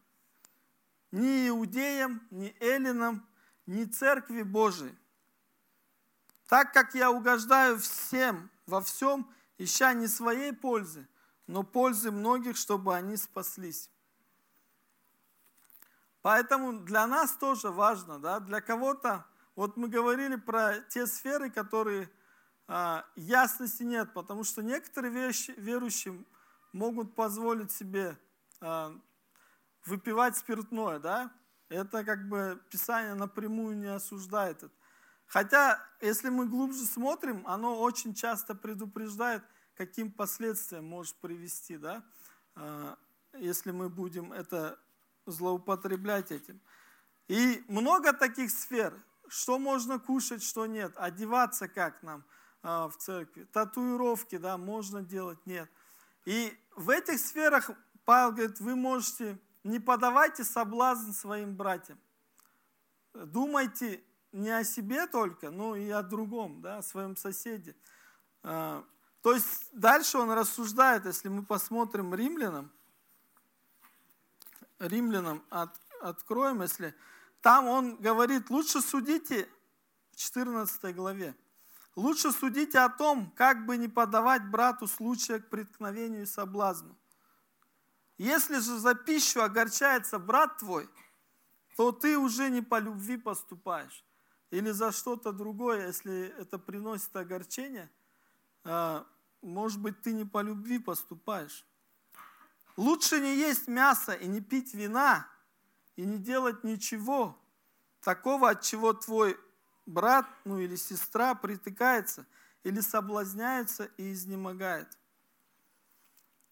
ни 1.11 1.49
иудеям, 1.49 2.27
ни 2.31 2.55
эллинам, 2.61 3.27
ни 3.67 3.85
церкви 3.85 4.43
Божией. 4.43 4.97
Так 6.47 6.73
как 6.73 6.95
я 6.95 7.11
угождаю 7.11 7.79
всем 7.79 8.51
во 8.67 8.81
всем, 8.81 9.31
ища 9.59 9.93
не 9.93 10.07
своей 10.07 10.53
пользы, 10.53 11.07
но 11.47 11.63
пользы 11.63 12.11
многих, 12.11 12.57
чтобы 12.57 12.95
они 12.95 13.17
спаслись. 13.17 13.91
Поэтому 16.23 16.81
для 16.81 17.07
нас 17.07 17.33
тоже 17.33 17.71
важно, 17.71 18.19
да, 18.19 18.41
для 18.41 18.61
кого-то, 18.61 19.27
вот 19.55 19.77
мы 19.77 19.89
говорили 19.89 20.37
про 20.37 20.79
те 20.89 21.07
сферы, 21.07 21.51
которые 21.51 22.11
а, 22.67 23.05
ясности 23.17 23.83
нет, 23.83 24.13
потому 24.13 24.45
что 24.45 24.63
некоторые 24.63 25.13
вещи, 25.13 25.53
верующие 25.57 26.23
могут 26.73 27.15
позволить 27.15 27.73
себе 27.73 28.19
э, 28.61 28.99
выпивать 29.85 30.37
спиртное, 30.37 30.99
да? 30.99 31.33
Это 31.69 32.05
как 32.05 32.29
бы 32.29 32.61
Писание 32.71 33.15
напрямую 33.15 33.77
не 33.77 33.87
осуждает 33.87 34.63
это. 34.63 34.73
Хотя, 35.27 35.79
если 36.01 36.31
мы 36.31 36.47
глубже 36.47 36.85
смотрим, 36.87 37.47
оно 37.47 37.79
очень 37.79 38.15
часто 38.15 38.55
предупреждает, 38.55 39.45
каким 39.77 40.11
последствиям 40.11 40.87
может 40.87 41.17
привести, 41.17 41.77
да? 41.77 42.03
Э, 42.57 42.97
если 43.35 43.71
мы 43.71 43.89
будем 43.89 44.33
это 44.33 44.79
злоупотреблять 45.27 46.33
этим. 46.33 46.61
И 47.29 47.63
много 47.69 48.13
таких 48.15 48.51
сфер, 48.51 48.95
что 49.29 49.59
можно 49.59 49.99
кушать, 49.99 50.43
что 50.43 50.67
нет, 50.67 50.93
одеваться 50.97 51.69
как 51.69 52.03
нам 52.03 52.25
э, 52.63 52.69
в 52.89 52.95
церкви, 52.97 53.45
татуировки, 53.45 54.39
да, 54.39 54.57
можно 54.57 55.03
делать, 55.03 55.45
нет. 55.45 55.71
И 56.29 56.55
в 56.77 56.91
этих 56.91 57.19
сферах 57.21 57.71
Павел 58.05 58.33
говорит, 58.33 58.61
вы 58.61 58.77
можете, 58.77 59.39
не 59.65 59.81
подавайте 59.81 60.45
соблазн 60.45 61.13
своим 61.13 61.57
братьям. 61.57 61.99
Думайте 63.15 64.05
не 64.33 64.51
о 64.51 64.63
себе 64.63 65.07
только, 65.07 65.51
но 65.51 65.75
и 65.75 65.89
о 65.89 66.03
другом, 66.03 66.61
да, 66.61 66.77
о 66.77 66.83
своем 66.83 67.17
соседе. 67.17 67.75
А, 68.43 68.85
то 69.23 69.33
есть 69.33 69.71
дальше 69.73 70.19
он 70.19 70.31
рассуждает, 70.33 71.07
если 71.07 71.31
мы 71.31 71.47
посмотрим 71.47 72.15
римлянам, 72.15 72.71
римлянам 74.79 75.43
от, 75.49 75.71
откроем, 76.03 76.61
если 76.61 76.95
там 77.41 77.67
он 77.67 77.97
говорит, 77.97 78.51
лучше 78.51 78.83
судите 78.83 79.49
в 80.13 80.17
14 80.17 80.95
главе. 80.95 81.35
Лучше 81.97 82.33
судите 82.33 82.79
о 82.79 82.89
том, 82.89 83.31
как 83.33 83.67
бы 83.67 83.77
не 83.77 83.89
подавать 83.89 84.49
брату 84.49 84.87
случая 84.87 85.41
к 85.41 85.51
преткновению 85.51 86.23
и 86.23 86.27
соблазну. 86.27 86.97
Если 88.19 88.59
же 88.61 88.79
за 88.79 88.95
пищу 88.95 89.43
огорчается 89.43 90.19
брат 90.19 90.59
твой, 90.59 90.89
то 91.77 91.93
ты 91.93 92.19
уже 92.19 92.51
не 92.51 92.63
по 92.63 92.79
любви 92.81 93.17
поступаешь. 93.17 94.05
Или 94.51 94.71
за 94.71 94.93
что-то 94.93 95.33
другое, 95.33 95.87
если 95.87 96.35
это 96.39 96.59
приносит 96.59 97.15
огорчение, 97.15 97.91
а, 98.65 99.07
может 99.43 99.81
быть, 99.81 100.03
ты 100.03 100.13
не 100.13 100.25
по 100.25 100.41
любви 100.41 100.79
поступаешь. 100.79 101.65
Лучше 102.77 103.21
не 103.21 103.37
есть 103.37 103.69
мясо 103.69 104.13
и 104.13 104.27
не 104.27 104.41
пить 104.41 104.75
вина, 104.75 105.29
и 105.97 106.05
не 106.05 106.19
делать 106.19 106.65
ничего 106.65 107.39
такого, 108.01 108.51
от 108.51 108.63
чего 108.63 108.93
твой 108.93 109.37
брат 109.89 110.27
ну, 110.45 110.59
или 110.59 110.77
сестра 110.77 111.35
притыкается 111.35 112.27
или 112.63 112.81
соблазняется 112.81 113.91
и 113.97 114.13
изнемогает. 114.13 114.89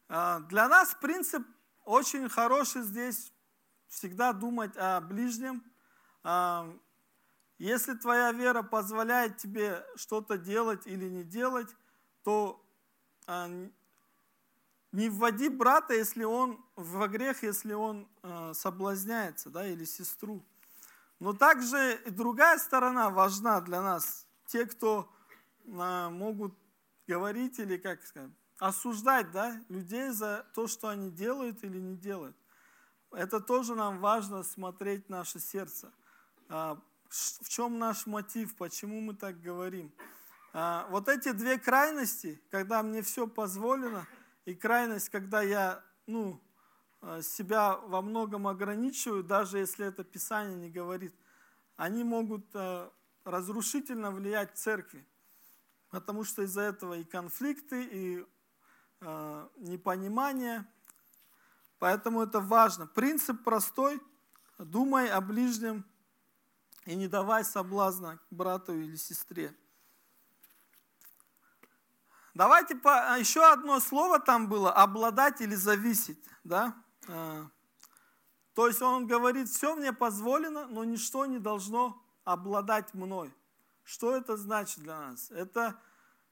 А, 0.08 0.40
для 0.40 0.68
нас 0.68 0.96
принцип 1.00 1.46
очень 1.84 2.28
хороший 2.28 2.82
здесь 2.82 3.32
всегда 3.88 4.32
думать 4.32 4.76
о 4.76 5.00
ближнем. 5.00 5.62
А, 6.22 6.74
если 7.58 7.94
твоя 7.94 8.32
вера 8.32 8.62
позволяет 8.62 9.36
тебе 9.36 9.84
что-то 9.96 10.38
делать 10.38 10.86
или 10.86 11.08
не 11.08 11.24
делать, 11.24 11.68
то 12.22 12.64
а, 13.26 13.48
не 14.92 15.10
вводи 15.10 15.48
брата, 15.50 15.92
если 15.92 16.24
он 16.24 16.64
в 16.76 17.06
грех, 17.08 17.42
если 17.42 17.74
он 17.74 18.08
соблазняется, 18.54 19.50
да, 19.50 19.66
или 19.66 19.84
сестру. 19.84 20.42
Но 21.18 21.32
также 21.32 22.00
и 22.04 22.10
другая 22.10 22.58
сторона 22.58 23.10
важна 23.10 23.60
для 23.60 23.80
нас. 23.80 24.26
Те, 24.46 24.66
кто 24.66 25.10
а, 25.78 26.10
могут 26.10 26.54
говорить 27.06 27.58
или, 27.58 27.76
как 27.76 28.04
сказать, 28.04 28.30
осуждать 28.58 29.30
да, 29.32 29.60
людей 29.68 30.10
за 30.10 30.46
то, 30.54 30.66
что 30.66 30.88
они 30.88 31.10
делают 31.10 31.64
или 31.64 31.78
не 31.78 31.96
делают. 31.96 32.36
Это 33.12 33.40
тоже 33.40 33.74
нам 33.74 33.98
важно 33.98 34.42
смотреть 34.42 35.08
наше 35.08 35.40
сердце. 35.40 35.92
А, 36.48 36.78
в 37.08 37.48
чем 37.48 37.78
наш 37.78 38.06
мотив, 38.06 38.56
почему 38.56 39.00
мы 39.00 39.14
так 39.14 39.40
говорим. 39.40 39.92
А, 40.52 40.86
вот 40.90 41.08
эти 41.08 41.32
две 41.32 41.58
крайности, 41.58 42.40
когда 42.50 42.82
мне 42.82 43.02
все 43.02 43.26
позволено, 43.26 44.06
и 44.44 44.54
крайность, 44.54 45.08
когда 45.08 45.42
я 45.42 45.82
ну, 46.06 46.40
себя 47.22 47.76
во 47.76 48.02
многом 48.02 48.46
ограничиваю, 48.46 49.22
даже 49.22 49.58
если 49.58 49.86
это 49.86 50.04
Писание 50.04 50.56
не 50.56 50.70
говорит, 50.70 51.14
они 51.76 52.04
могут 52.04 52.46
разрушительно 53.24 54.10
влиять 54.10 54.56
церкви. 54.56 55.06
Потому 55.90 56.24
что 56.24 56.42
из-за 56.42 56.62
этого 56.62 56.94
и 56.94 57.04
конфликты, 57.04 57.84
и 57.84 58.26
непонимание, 59.56 60.66
Поэтому 61.78 62.22
это 62.22 62.40
важно. 62.40 62.86
Принцип 62.86 63.42
простой. 63.44 64.00
Думай 64.58 65.10
о 65.10 65.20
ближнем 65.20 65.84
и 66.86 66.94
не 66.94 67.08
давай 67.08 67.44
соблазна 67.44 68.18
брату 68.30 68.74
или 68.74 68.96
сестре. 68.96 69.54
Давайте 72.32 72.74
по, 72.76 73.12
а, 73.12 73.18
еще 73.18 73.44
одно 73.50 73.80
слово 73.80 74.18
там 74.18 74.48
было, 74.48 74.72
обладать 74.72 75.40
или 75.40 75.54
зависеть. 75.54 76.22
Да? 76.44 76.74
А, 77.08 77.46
то 78.54 78.66
есть 78.66 78.82
он 78.82 79.06
говорит, 79.06 79.48
все 79.48 79.74
мне 79.74 79.92
позволено, 79.92 80.66
но 80.66 80.84
ничто 80.84 81.26
не 81.26 81.38
должно 81.38 82.02
обладать 82.24 82.94
мной. 82.94 83.32
Что 83.84 84.16
это 84.16 84.36
значит 84.36 84.80
для 84.80 84.98
нас? 84.98 85.30
Это 85.30 85.80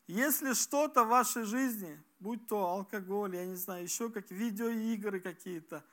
если 0.07 0.52
что-то 0.52 1.04
в 1.04 1.09
вашей 1.09 1.45
жизни, 1.45 2.02
будь 2.19 2.47
то 2.47 2.66
алкоголь, 2.66 3.37
я 3.37 3.47
не 3.47 3.57
знаю, 3.57 3.85
еще 3.85 4.11
как 4.11 4.31
видеоигры 4.31 5.21
какие-то, 5.21 5.85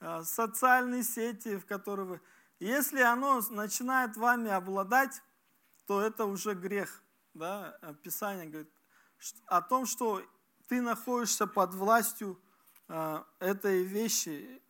а, 0.00 0.22
социальные 0.24 1.02
сети, 1.02 1.56
в 1.56 1.66
которые 1.66 2.06
вы... 2.06 2.20
Если 2.60 3.00
оно 3.00 3.40
начинает 3.50 4.16
вами 4.16 4.50
обладать, 4.50 5.22
то 5.86 6.00
это 6.00 6.24
уже 6.24 6.54
грех. 6.54 7.02
Да? 7.32 7.78
Писание 8.02 8.46
говорит 8.46 8.72
о 9.46 9.62
том, 9.62 9.86
что 9.86 10.22
ты 10.68 10.80
находишься 10.80 11.46
под 11.46 11.74
властью 11.74 12.40
этой 12.88 13.82
вещи. 13.82 14.62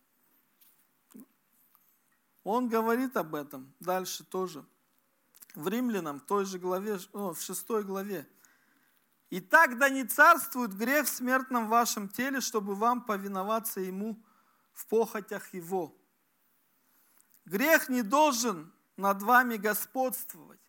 Он 2.43 2.69
говорит 2.69 3.17
об 3.17 3.35
этом 3.35 3.73
дальше 3.79 4.23
тоже. 4.23 4.65
В 5.55 5.67
Римлянам, 5.67 6.19
в 6.19 6.25
той 6.25 6.45
же 6.45 6.59
главе, 6.59 6.99
ну, 7.13 7.33
в 7.33 7.41
шестой 7.41 7.83
главе. 7.83 8.27
Итак, 9.31 9.77
да 9.77 9.89
не 9.89 10.03
царствует 10.03 10.75
грех 10.75 11.07
в 11.07 11.09
смертном 11.09 11.67
вашем 11.67 12.09
теле, 12.09 12.41
чтобы 12.41 12.75
вам 12.75 13.01
повиноваться 13.01 13.79
ему 13.79 14.23
в 14.73 14.85
похотях 14.87 15.53
его. 15.53 15.95
Грех 17.45 17.89
не 17.89 18.01
должен 18.01 18.71
над 18.97 19.21
вами 19.21 19.57
господствовать, 19.57 20.59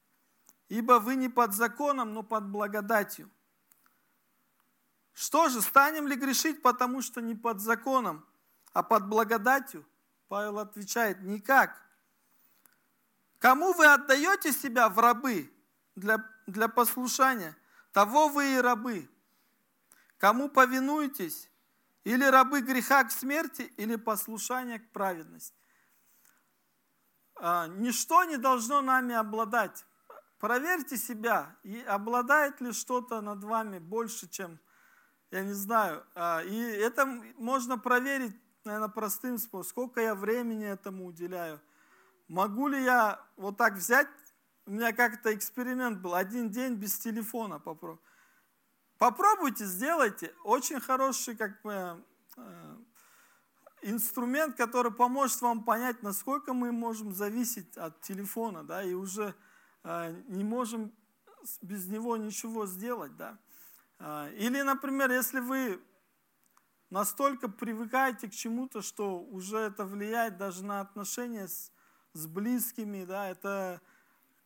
ибо 0.68 0.98
вы 0.98 1.16
не 1.16 1.28
под 1.28 1.54
законом, 1.54 2.12
но 2.12 2.22
под 2.22 2.48
благодатью. 2.48 3.30
Что 5.16 5.48
же, 5.48 5.62
станем 5.62 6.06
ли 6.06 6.14
грешить, 6.14 6.62
потому 6.62 7.02
что 7.02 7.20
не 7.20 7.34
под 7.34 7.60
законом, 7.60 8.24
а 8.72 8.84
под 8.84 9.08
благодатью? 9.08 9.84
Павел 10.28 10.58
отвечает, 10.58 11.22
никак. 11.22 11.80
Кому 13.38 13.72
вы 13.72 13.86
отдаете 13.86 14.52
себя 14.52 14.88
в 14.88 14.98
рабы 14.98 15.52
для, 15.96 16.24
для 16.46 16.68
послушания– 16.68 17.56
того 17.96 18.28
вы 18.28 18.56
и 18.56 18.56
рабы. 18.58 19.08
Кому 20.18 20.50
повинуетесь? 20.50 21.50
Или 22.04 22.24
рабы 22.24 22.60
греха 22.60 23.04
к 23.04 23.10
смерти, 23.10 23.62
или 23.78 23.96
послушания 23.96 24.80
к 24.80 24.90
праведности. 24.90 25.56
А, 27.36 27.68
ничто 27.68 28.24
не 28.24 28.36
должно 28.36 28.82
нами 28.82 29.14
обладать. 29.14 29.86
Проверьте 30.38 30.98
себя, 30.98 31.56
и 31.62 31.80
обладает 31.80 32.60
ли 32.60 32.72
что-то 32.72 33.22
над 33.22 33.42
вами 33.42 33.78
больше, 33.78 34.28
чем, 34.28 34.60
я 35.30 35.42
не 35.42 35.52
знаю. 35.52 36.04
А, 36.14 36.42
и 36.42 36.56
это 36.56 37.06
можно 37.36 37.78
проверить, 37.78 38.34
наверное, 38.64 38.88
простым 38.88 39.38
способом. 39.38 39.68
Сколько 39.68 40.00
я 40.00 40.14
времени 40.14 40.66
этому 40.66 41.06
уделяю. 41.06 41.60
Могу 42.28 42.68
ли 42.68 42.82
я 42.82 43.20
вот 43.36 43.56
так 43.56 43.74
взять 43.74 44.08
у 44.66 44.72
меня 44.72 44.92
как-то 44.92 45.32
эксперимент 45.32 46.00
был, 46.00 46.14
один 46.14 46.50
день 46.50 46.74
без 46.74 46.98
телефона 46.98 47.60
попробуй. 47.60 48.02
Попробуйте, 48.98 49.64
сделайте. 49.64 50.34
Очень 50.42 50.80
хороший 50.80 51.36
как 51.36 51.62
бы, 51.62 52.04
э, 52.36 52.76
инструмент, 53.82 54.56
который 54.56 54.90
поможет 54.90 55.40
вам 55.40 55.62
понять, 55.62 56.02
насколько 56.02 56.52
мы 56.52 56.72
можем 56.72 57.12
зависеть 57.12 57.76
от 57.76 58.00
телефона, 58.00 58.64
да, 58.64 58.82
и 58.82 58.94
уже 58.94 59.34
э, 59.84 60.22
не 60.28 60.42
можем 60.42 60.92
без 61.62 61.86
него 61.86 62.16
ничего 62.16 62.66
сделать, 62.66 63.16
да. 63.16 63.38
Э, 63.98 64.32
или, 64.34 64.62
например, 64.62 65.10
если 65.10 65.40
вы 65.40 65.80
настолько 66.90 67.48
привыкаете 67.48 68.28
к 68.28 68.32
чему-то, 68.32 68.82
что 68.82 69.20
уже 69.20 69.58
это 69.58 69.84
влияет 69.84 70.36
даже 70.36 70.64
на 70.64 70.80
отношения 70.80 71.48
с, 71.48 71.72
с 72.12 72.26
близкими, 72.26 73.04
да, 73.04 73.28
это 73.28 73.80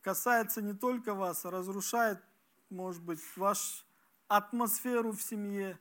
касается 0.01 0.61
не 0.61 0.73
только 0.73 1.13
вас, 1.13 1.45
а 1.45 1.51
разрушает, 1.51 2.19
может 2.69 3.01
быть, 3.03 3.19
вашу 3.35 3.85
атмосферу 4.27 5.11
в 5.11 5.21
семье, 5.21 5.77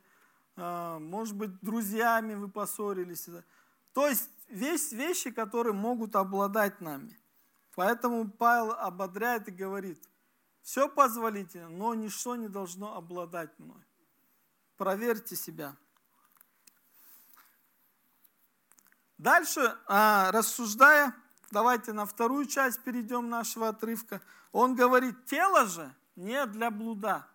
а, 0.57 0.99
может 0.99 1.37
быть, 1.37 1.59
друзьями 1.61 2.35
вы 2.35 2.49
поссорились. 2.49 3.29
То 3.93 4.09
есть 4.09 4.29
весь 4.49 4.93
вещи, 4.93 5.31
которые 5.31 5.73
могут 5.73 6.17
обладать 6.17 6.81
нами. 6.81 7.19
Поэтому 7.77 8.29
Павел 8.29 8.73
ободряет 8.73 9.49
и 9.49 9.53
говорит, 9.53 10.03
все 10.63 10.89
позволительно, 10.89 11.69
но 11.69 11.95
ничто 11.95 12.37
не 12.37 12.49
должно 12.49 12.97
обладать 12.97 13.59
мной. 13.59 13.83
Проверьте 14.77 15.37
себя. 15.37 15.77
Дальше, 19.19 19.77
а, 19.87 20.31
рассуждая, 20.33 21.15
Давайте 21.51 21.93
на 21.93 22.07
вторую 22.07 22.47
часть 22.47 22.81
перейдем 22.85 23.29
нашего 23.29 23.71
отрывка. 23.71 24.23
Он 24.53 24.77
говорит, 24.77 25.27
тело 25.27 25.67
же 25.67 25.93
не 26.15 26.47
для 26.47 26.71
блуда. 26.71 27.27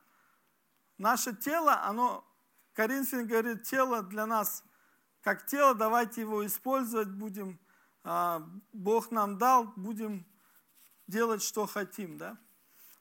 Наше 0.98 1.36
тело, 1.36 1.84
оно, 1.84 2.26
Коринфян 2.74 3.28
говорит, 3.28 3.64
тело 3.64 4.02
для 4.04 4.26
нас 4.26 4.64
как 5.22 5.46
тело, 5.46 5.76
давайте 5.76 6.22
его 6.22 6.46
использовать 6.46 7.10
будем. 7.10 7.60
А, 8.06 8.48
Бог 8.72 9.12
нам 9.12 9.38
дал, 9.38 9.66
будем 9.76 10.26
делать, 11.08 11.44
что 11.44 11.66
хотим. 11.66 12.18
Да? 12.18 12.38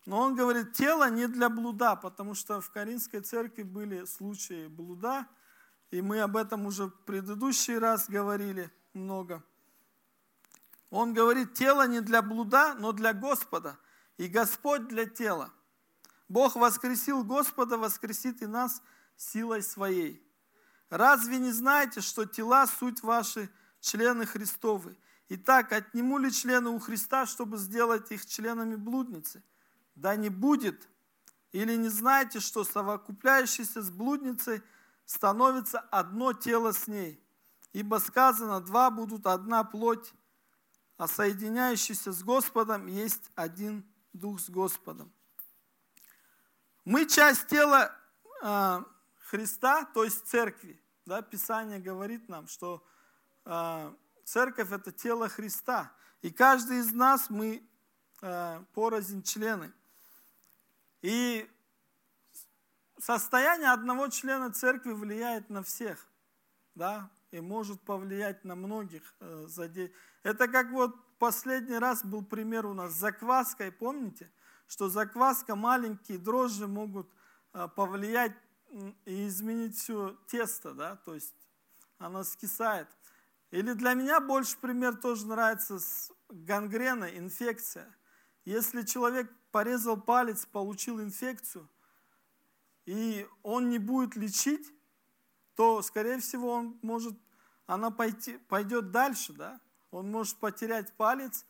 Но 0.07 0.21
он 0.21 0.35
говорит, 0.35 0.75
тело 0.75 1.09
не 1.11 1.29
для 1.29 1.49
блуда, 1.49 1.97
потому 1.97 2.35
что 2.35 2.61
в 2.61 2.71
Каринской 2.71 3.21
церкви 3.21 3.63
были 3.63 4.05
случаи 4.05 4.67
блуда, 4.67 5.27
и 5.91 6.03
мы 6.03 6.21
об 6.21 6.37
этом 6.37 6.67
уже 6.67 6.87
в 6.87 6.95
предыдущий 7.05 7.79
раз 7.79 8.09
говорили 8.09 8.71
много. 8.93 9.43
Он 10.91 11.15
говорит, 11.15 11.55
тело 11.55 11.87
не 11.89 12.01
для 12.01 12.21
блуда, 12.21 12.75
но 12.75 12.93
для 12.93 13.15
Господа, 13.15 13.79
и 14.19 14.29
Господь 14.29 14.89
для 14.89 15.07
тела. 15.07 15.51
Бог 16.29 16.57
воскресил 16.57 17.25
Господа, 17.25 17.79
воскресит 17.79 18.43
и 18.43 18.47
нас 18.47 18.83
силой 19.17 19.63
своей. 19.63 20.23
Разве 20.91 21.39
не 21.39 21.51
знаете, 21.51 22.01
что 22.01 22.27
тела– 22.27 22.67
суть 22.79 23.03
ваши 23.03 23.51
члены 23.81 24.27
Христовы? 24.27 24.97
Итак, 25.31 25.73
отниму 25.73 26.19
ли 26.19 26.31
члены 26.31 26.71
у 26.71 26.79
Христа, 26.79 27.27
чтобы 27.27 27.57
сделать 27.57 28.13
их 28.13 28.27
членами 28.27 28.77
блудницы? 28.77 29.43
Да 29.95 30.17
не 30.17 30.29
будет. 30.29 30.89
Или 31.53 31.77
не 31.77 31.89
знаете, 31.89 32.41
что 32.41 32.65
совокупляющийся 32.65 33.83
с 33.83 33.91
блудницей 33.91 34.63
становится 35.05 35.79
одно 35.79 36.33
тело 36.33 36.73
с 36.73 36.89
ней? 36.89 37.23
Ибо 37.73 37.97
сказано, 37.97 38.61
два 38.61 38.91
будут 38.91 39.27
одна 39.27 39.65
плоть, 39.65 40.13
а 40.97 41.09
соединяющийся 41.09 42.13
с 42.13 42.23
Господом 42.23 42.87
есть 42.87 43.31
один 43.35 43.85
Дух 44.13 44.41
с 44.41 44.49
Господом. 44.49 45.13
Мы 46.85 47.07
часть 47.07 47.49
тела 47.49 47.93
э, 48.43 48.83
Христа, 49.27 49.85
то 49.87 50.05
есть 50.05 50.27
церкви. 50.27 50.81
Да, 51.07 51.21
Писание 51.23 51.81
говорит 51.81 52.29
нам, 52.29 52.47
что 52.47 52.87
э, 53.45 53.93
церковь 54.25 54.71
это 54.71 54.93
тело 54.93 55.29
Христа. 55.29 55.93
И 56.23 56.31
каждый 56.31 56.79
из 56.79 56.93
нас 56.93 57.29
мы 57.29 57.67
э, 58.23 58.65
порознь 58.73 59.23
члены. 59.23 59.73
И 61.05 61.47
состояние 62.99 63.71
одного 63.71 64.09
члена 64.09 64.53
церкви 64.53 64.93
влияет 64.93 65.51
на 65.51 65.63
всех. 65.63 66.09
Да? 66.75 67.11
и 67.31 67.41
может 67.41 67.81
повлиять 67.81 68.45
на 68.45 68.55
многих. 68.55 69.15
Э, 69.19 69.47
Это 70.23 70.49
как 70.49 70.71
вот 70.71 70.95
последний 71.19 71.79
раз 71.79 72.05
был 72.05 72.25
пример 72.25 72.65
у 72.65 72.75
нас 72.75 72.93
с 72.93 72.97
закваской, 72.97 73.73
помните? 73.73 74.31
что 74.67 74.89
закваска, 74.89 75.57
маленькие 75.57 76.19
дрожжи 76.19 76.67
могут 76.67 77.09
а, 77.53 77.69
повлиять 77.69 78.33
и 79.05 79.27
изменить 79.29 79.77
все 79.77 80.17
тесто, 80.27 80.73
да, 80.73 80.97
то 80.97 81.15
есть 81.15 81.35
оно 81.99 82.25
скисает. 82.25 82.89
Или 83.51 83.73
для 83.75 83.95
меня 83.95 84.21
больше 84.21 84.57
пример 84.59 84.97
тоже 84.97 85.27
нравится 85.27 85.79
с 85.79 86.11
гангреной, 86.29 87.19
инфекция. 87.19 87.95
Если 88.45 88.83
человек 88.83 89.33
порезал 89.51 90.01
палец, 90.01 90.47
получил 90.47 91.01
инфекцию, 91.01 91.69
и 92.85 93.27
он 93.43 93.71
не 93.71 93.79
будет 93.79 94.17
лечить, 94.17 94.71
то, 95.55 95.81
скорее 95.83 96.19
всего, 96.21 96.51
он 96.51 96.79
может, 96.83 97.17
она 97.67 97.91
пойти, 97.91 98.39
пойдет 98.49 98.91
дальше, 98.91 99.33
да? 99.33 99.61
Он 99.91 100.11
может 100.11 100.37
потерять 100.39 100.93
палец. 100.95 101.47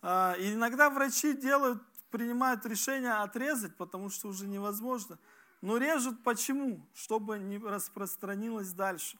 А, 0.00 0.34
и 0.38 0.54
иногда 0.54 0.88
врачи 0.88 1.34
делают, 1.34 1.82
принимают 2.10 2.64
решение 2.64 3.12
отрезать, 3.12 3.76
потому 3.76 4.08
что 4.08 4.28
уже 4.28 4.46
невозможно. 4.46 5.18
Но 5.60 5.76
режут 5.76 6.22
почему? 6.22 6.86
Чтобы 6.94 7.38
не 7.38 7.58
распространилось 7.58 8.72
дальше. 8.72 9.18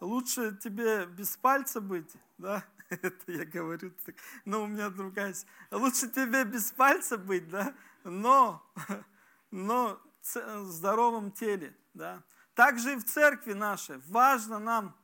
Лучше 0.00 0.56
тебе 0.56 1.06
без 1.06 1.36
пальца 1.36 1.80
быть, 1.80 2.12
да? 2.38 2.64
Это 2.90 3.32
я 3.32 3.44
говорю 3.44 3.92
так, 4.04 4.14
но 4.44 4.64
у 4.64 4.66
меня 4.66 4.90
другая. 4.90 5.34
Лучше 5.70 6.08
тебе 6.08 6.44
без 6.44 6.72
пальца 6.72 7.16
быть, 7.16 7.48
да? 7.48 7.74
Но, 8.04 8.62
но 9.50 10.00
в 10.22 10.70
здоровом 10.70 11.30
теле, 11.32 11.76
да? 11.94 12.22
Также 12.54 12.94
и 12.94 12.96
в 12.96 13.04
церкви 13.04 13.52
нашей 13.52 13.98
важно 14.06 14.58
нам 14.58 14.96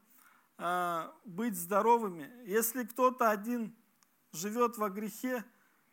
э, 0.58 1.10
быть 1.24 1.56
здоровыми. 1.56 2.30
Если 2.44 2.84
кто-то 2.84 3.30
один 3.30 3.74
живет 4.32 4.76
во 4.76 4.88
грехе, 4.88 5.44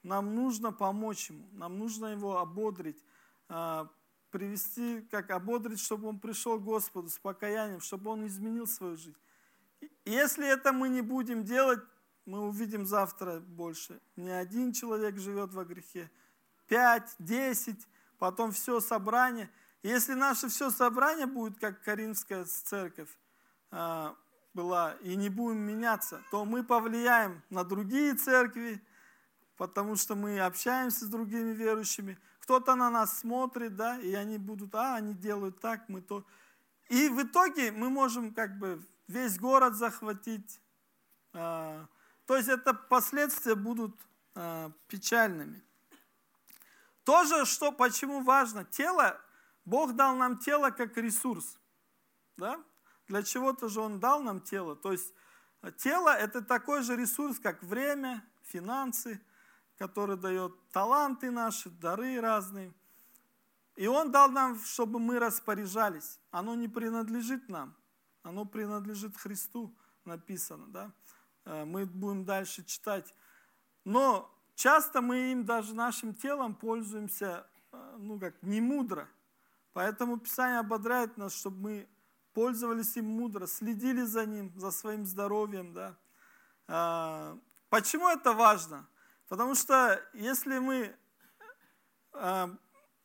нам 0.04 0.36
нужно 0.36 0.72
помочь 0.72 1.30
ему, 1.30 1.48
нам 1.54 1.78
нужно 1.78 2.08
его 2.08 2.40
ободрить, 2.40 3.04
э, 3.50 3.88
привести, 4.38 5.02
как 5.10 5.32
ободрить, 5.32 5.80
чтобы 5.80 6.10
он 6.10 6.20
пришел 6.20 6.60
к 6.60 6.64
Господу 6.64 7.10
с 7.10 7.18
покаянием, 7.18 7.82
чтобы 7.82 8.12
он 8.12 8.28
изменил 8.28 8.68
свою 8.68 8.96
жизнь. 8.96 9.18
Если 10.06 10.48
это 10.48 10.72
мы 10.72 10.90
не 10.90 11.02
будем 11.02 11.44
делать, 11.44 11.80
мы 12.28 12.42
увидим 12.42 12.86
завтра 12.86 13.40
больше. 13.40 14.00
Не 14.16 14.30
один 14.30 14.74
человек 14.74 15.18
живет 15.18 15.54
во 15.54 15.66
грехе, 15.66 16.12
пять, 16.68 17.16
десять, 17.18 17.88
потом 18.20 18.52
все 18.52 18.80
собрание. 18.80 19.50
Если 19.82 20.14
наше 20.14 20.50
все 20.50 20.70
собрание 20.70 21.26
будет, 21.26 21.60
как 21.60 21.82
Каринская 21.82 22.46
церковь 22.46 23.10
а, 23.72 24.16
была, 24.54 24.94
и 25.02 25.16
не 25.16 25.30
будем 25.30 25.62
меняться, 25.62 26.22
то 26.30 26.46
мы 26.46 26.64
повлияем 26.64 27.42
на 27.50 27.64
другие 27.64 28.14
церкви, 28.14 28.86
потому 29.56 29.96
что 29.96 30.14
мы 30.14 30.40
общаемся 30.40 31.06
с 31.06 31.10
другими 31.10 31.54
верующими, 31.54 32.20
кто-то 32.48 32.76
на 32.76 32.90
нас 32.90 33.20
смотрит, 33.20 33.76
да, 33.76 34.00
и 34.00 34.14
они 34.14 34.38
будут, 34.38 34.74
а, 34.74 34.96
они 34.96 35.14
делают 35.14 35.60
так, 35.60 35.90
мы 35.90 36.00
то. 36.00 36.26
И 36.88 37.10
в 37.10 37.22
итоге 37.22 37.74
мы 37.74 37.90
можем 37.90 38.34
как 38.34 38.58
бы 38.58 38.82
весь 39.10 39.38
город 39.38 39.76
захватить. 39.76 40.62
А, 41.34 41.86
то 42.26 42.38
есть 42.38 42.48
это 42.48 42.74
последствия 42.74 43.56
будут 43.56 44.00
а, 44.34 44.72
печальными. 44.88 45.62
Тоже, 47.04 47.44
что, 47.44 47.74
почему 47.74 48.22
важно, 48.22 48.64
тело, 48.64 49.20
Бог 49.66 49.98
дал 49.98 50.16
нам 50.16 50.38
тело 50.38 50.70
как 50.70 50.96
ресурс. 50.96 51.60
Да? 52.38 52.64
Для 53.10 53.24
чего-то 53.24 53.68
же 53.68 53.82
Он 53.82 54.00
дал 54.00 54.24
нам 54.24 54.40
тело. 54.40 54.78
То 54.78 54.94
есть 54.94 55.14
тело 55.76 56.16
это 56.16 56.42
такой 56.42 56.82
же 56.82 56.96
ресурс, 56.96 57.40
как 57.40 57.62
время, 57.62 58.24
финансы, 58.44 59.20
который 59.78 60.18
дает 60.18 60.54
таланты 60.72 61.32
наши, 61.32 61.70
дары 61.70 62.20
разные. 62.20 62.74
И 63.76 63.88
Он 63.88 64.12
дал 64.12 64.30
нам, 64.30 64.60
чтобы 64.60 65.00
мы 65.00 65.20
распоряжались. 65.20 66.20
Оно 66.32 66.56
не 66.56 66.68
принадлежит 66.68 67.48
нам, 67.48 67.76
оно 68.24 68.46
принадлежит 68.46 69.16
Христу, 69.16 69.76
написано. 70.04 70.68
Да? 70.68 70.92
Э, 71.46 71.66
мы 71.66 71.86
будем 71.86 72.26
дальше 72.26 72.64
читать. 72.66 73.14
Но 73.86 74.34
часто 74.56 75.02
мы 75.02 75.32
им, 75.32 75.46
даже 75.46 75.76
нашим 75.76 76.16
телом, 76.16 76.56
пользуемся, 76.56 77.48
э, 77.72 77.96
ну 78.00 78.20
как, 78.20 78.42
не 78.42 78.62
мудро. 78.62 79.08
Поэтому 79.74 80.18
Писание 80.18 80.60
ободряет 80.60 81.18
нас, 81.18 81.36
чтобы 81.36 81.60
мы 81.62 81.90
пользовались 82.34 82.98
им 82.98 83.06
мудро, 83.06 83.46
следили 83.46 84.02
за 84.02 84.26
ним, 84.26 84.52
за 84.56 84.72
своим 84.72 85.06
здоровьем. 85.06 85.74
Да? 85.74 85.98
Э, 86.68 87.38
почему 87.70 88.10
это 88.10 88.34
важно? 88.34 88.88
Потому 89.28 89.56
что 89.56 90.02
если 90.14 90.60
мы 90.60 90.96
э, 92.14 92.48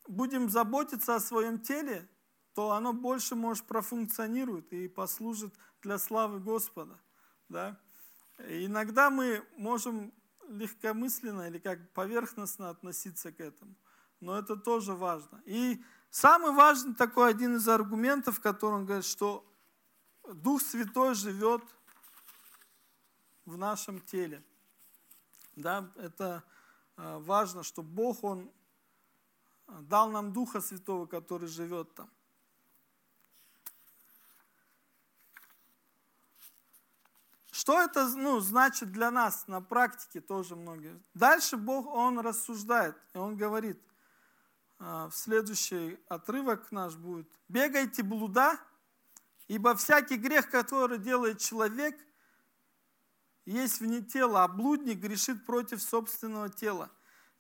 будем 0.07 0.49
заботиться 0.49 1.17
о 1.17 1.21
своем 1.21 1.59
теле, 1.59 2.09
то 2.55 2.73
оно 2.73 2.93
больше, 2.93 3.35
может, 3.35 3.65
профункционирует 3.67 4.73
и 4.73 4.89
послужит 4.89 5.55
для 5.83 5.99
славы 5.99 6.39
Господа. 6.39 6.99
Да? 7.49 7.79
Иногда 8.39 9.11
мы 9.11 9.45
можем 9.57 10.13
легкомысленно 10.49 11.49
или 11.49 11.59
как 11.59 11.93
поверхностно 11.93 12.71
относиться 12.71 13.33
к 13.33 13.41
этому. 13.41 13.75
Но 14.21 14.39
это 14.39 14.57
тоже 14.57 14.95
важно. 14.95 15.43
И 15.47 15.83
самый 16.11 16.53
важный 16.53 16.95
такой 16.95 17.31
один 17.31 17.57
из 17.57 17.67
аргументов, 17.69 18.41
который 18.41 18.75
он 18.75 18.87
говорит, 18.87 19.05
что 19.05 19.45
Дух 20.33 20.63
Святой 20.63 21.15
живет 21.15 21.63
в 23.45 23.57
нашем 23.57 24.01
теле. 24.01 24.45
Да, 25.57 25.91
это 25.97 26.43
а, 26.97 27.19
важно, 27.19 27.63
что 27.63 27.83
Бог, 27.83 28.25
Он 28.25 28.51
а, 29.67 29.81
дал 29.83 30.11
нам 30.11 30.33
Духа 30.33 30.61
Святого, 30.61 31.07
который 31.07 31.49
живет 31.49 31.95
там. 31.95 32.11
Что 37.51 37.81
это 37.81 38.09
ну, 38.09 38.41
значит 38.41 38.91
для 38.93 39.11
нас 39.11 39.47
на 39.47 39.61
практике 39.61 40.21
тоже 40.21 40.57
многие? 40.57 41.01
Дальше 41.13 41.57
Бог, 41.57 41.87
Он 41.87 42.19
рассуждает, 42.19 42.97
и 43.13 43.19
Он 43.19 43.37
говорит, 43.37 43.81
а, 44.79 45.11
в 45.11 45.15
следующий 45.15 45.99
отрывок 46.09 46.73
наш 46.73 46.95
будет, 46.97 47.29
«Бегайте 47.49 48.03
блуда, 48.03 48.59
ибо 49.49 49.75
всякий 49.75 50.17
грех, 50.17 50.51
который 50.51 50.97
делает 50.99 51.41
человек– 51.41 51.95
есть 53.45 53.81
вне 53.81 54.01
тела, 54.03 54.45
а 54.45 54.49
блудник 54.49 54.99
грешит 54.99 55.45
против 55.45 55.83
собственного 55.83 56.49
тела. 56.49 56.91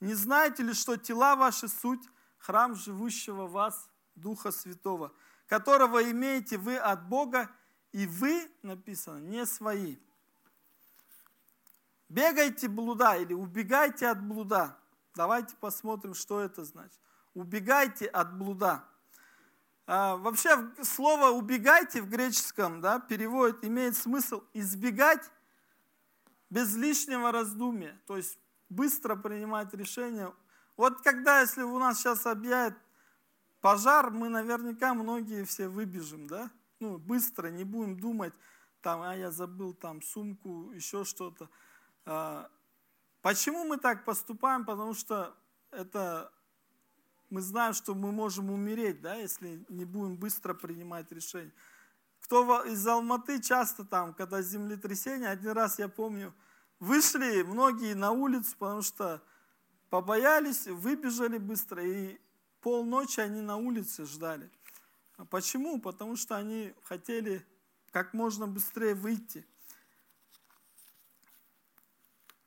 Не 0.00 0.14
знаете 0.14 0.62
ли, 0.62 0.74
что 0.74 0.96
тела 0.96 1.36
ваши 1.36 1.68
суть 1.68 2.02
храм 2.38 2.74
живущего 2.74 3.46
вас 3.46 3.88
Духа 4.14 4.50
Святого, 4.50 5.12
которого 5.46 6.02
имеете 6.10 6.58
вы 6.58 6.76
от 6.76 7.08
Бога, 7.08 7.50
и 7.92 8.06
вы, 8.06 8.50
написано, 8.62 9.18
не 9.18 9.46
свои. 9.46 9.96
Бегайте 12.08 12.68
блуда 12.68 13.16
или 13.16 13.32
убегайте 13.32 14.08
от 14.08 14.22
блуда. 14.22 14.76
Давайте 15.14 15.54
посмотрим, 15.56 16.14
что 16.14 16.40
это 16.40 16.64
значит. 16.64 16.98
Убегайте 17.34 18.06
от 18.06 18.36
блуда. 18.36 18.84
А, 19.86 20.16
вообще 20.16 20.70
слово 20.82 21.30
убегайте 21.30 22.02
в 22.02 22.08
греческом 22.08 22.80
да, 22.80 22.98
переводит, 22.98 23.64
имеет 23.64 23.96
смысл 23.96 24.42
избегать 24.52 25.30
без 26.52 26.76
лишнего 26.76 27.32
раздумия, 27.32 27.98
то 28.06 28.18
есть 28.18 28.38
быстро 28.68 29.16
принимать 29.16 29.72
решения. 29.72 30.30
Вот 30.76 31.00
когда, 31.00 31.40
если 31.40 31.62
у 31.62 31.78
нас 31.78 31.98
сейчас 31.98 32.26
объявят 32.26 32.74
пожар, 33.62 34.10
мы 34.10 34.28
наверняка 34.28 34.92
многие 34.92 35.44
все 35.44 35.68
выбежим, 35.68 36.26
да? 36.26 36.50
Ну, 36.78 36.98
быстро, 36.98 37.48
не 37.48 37.64
будем 37.64 37.98
думать, 37.98 38.34
там, 38.82 39.00
а 39.00 39.16
я 39.16 39.30
забыл 39.30 39.72
там 39.72 40.02
сумку, 40.02 40.70
еще 40.72 41.04
что-то. 41.04 41.48
А, 42.04 42.50
почему 43.22 43.64
мы 43.64 43.78
так 43.78 44.04
поступаем? 44.04 44.66
Потому 44.66 44.92
что 44.92 45.34
это 45.70 46.30
мы 47.30 47.40
знаем, 47.40 47.72
что 47.72 47.94
мы 47.94 48.12
можем 48.12 48.50
умереть, 48.50 49.00
да, 49.00 49.14
если 49.14 49.64
не 49.70 49.86
будем 49.86 50.16
быстро 50.16 50.52
принимать 50.52 51.10
решения. 51.12 51.52
Кто 52.32 52.62
из 52.62 52.86
Алматы 52.86 53.42
часто 53.42 53.84
там, 53.84 54.14
когда 54.14 54.40
землетрясение, 54.40 55.28
один 55.28 55.50
раз 55.50 55.78
я 55.78 55.86
помню, 55.86 56.32
вышли 56.80 57.42
многие 57.42 57.92
на 57.92 58.12
улицу, 58.12 58.56
потому 58.58 58.80
что 58.80 59.22
побоялись, 59.90 60.66
выбежали 60.66 61.36
быстро, 61.36 61.84
и 61.84 62.18
полночи 62.62 63.20
они 63.20 63.42
на 63.42 63.56
улице 63.56 64.06
ждали. 64.06 64.50
А 65.18 65.26
почему? 65.26 65.78
Потому 65.78 66.16
что 66.16 66.34
они 66.34 66.74
хотели 66.84 67.46
как 67.90 68.14
можно 68.14 68.46
быстрее 68.46 68.94
выйти. 68.94 69.46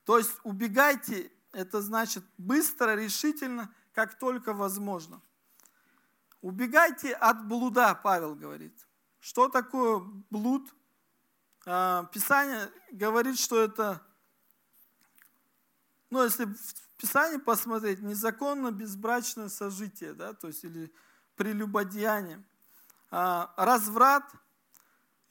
То 0.04 0.17
есть 0.17 0.32
убегайте, 0.41 1.32
это 1.52 1.80
значит 1.84 2.24
быстро, 2.39 2.95
решительно, 2.95 3.71
как 3.93 4.17
только 4.17 4.52
возможно. 4.56 5.21
Убегайте 6.41 7.13
от 7.13 7.48
блуда, 7.48 7.93
Павел 7.93 8.34
говорит. 8.34 8.85
Что 9.26 9.50
такое 9.50 10.02
блуд? 10.30 10.72
А, 11.66 12.04
Писание 12.14 12.70
говорит, 12.92 13.40
что 13.40 13.60
это, 13.60 14.00
ну, 16.12 16.24
если 16.24 16.48
Писание 16.96 17.40
посмотреть, 17.40 18.02
незаконно 18.02 18.70
безбрачное 18.70 19.50
сожитие, 19.50 20.14
да, 20.14 20.34
то 20.34 20.46
есть 20.46 20.64
или 20.64 20.94
прелюбодеяние. 21.38 22.44
А, 23.10 23.52
разврат, 23.58 24.32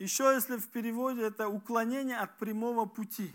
еще 0.00 0.24
если 0.34 0.56
в 0.56 0.68
переводе 0.70 1.22
это 1.22 1.46
уклонение 1.48 2.18
от 2.18 2.36
прямого 2.36 2.86
пути, 2.86 3.32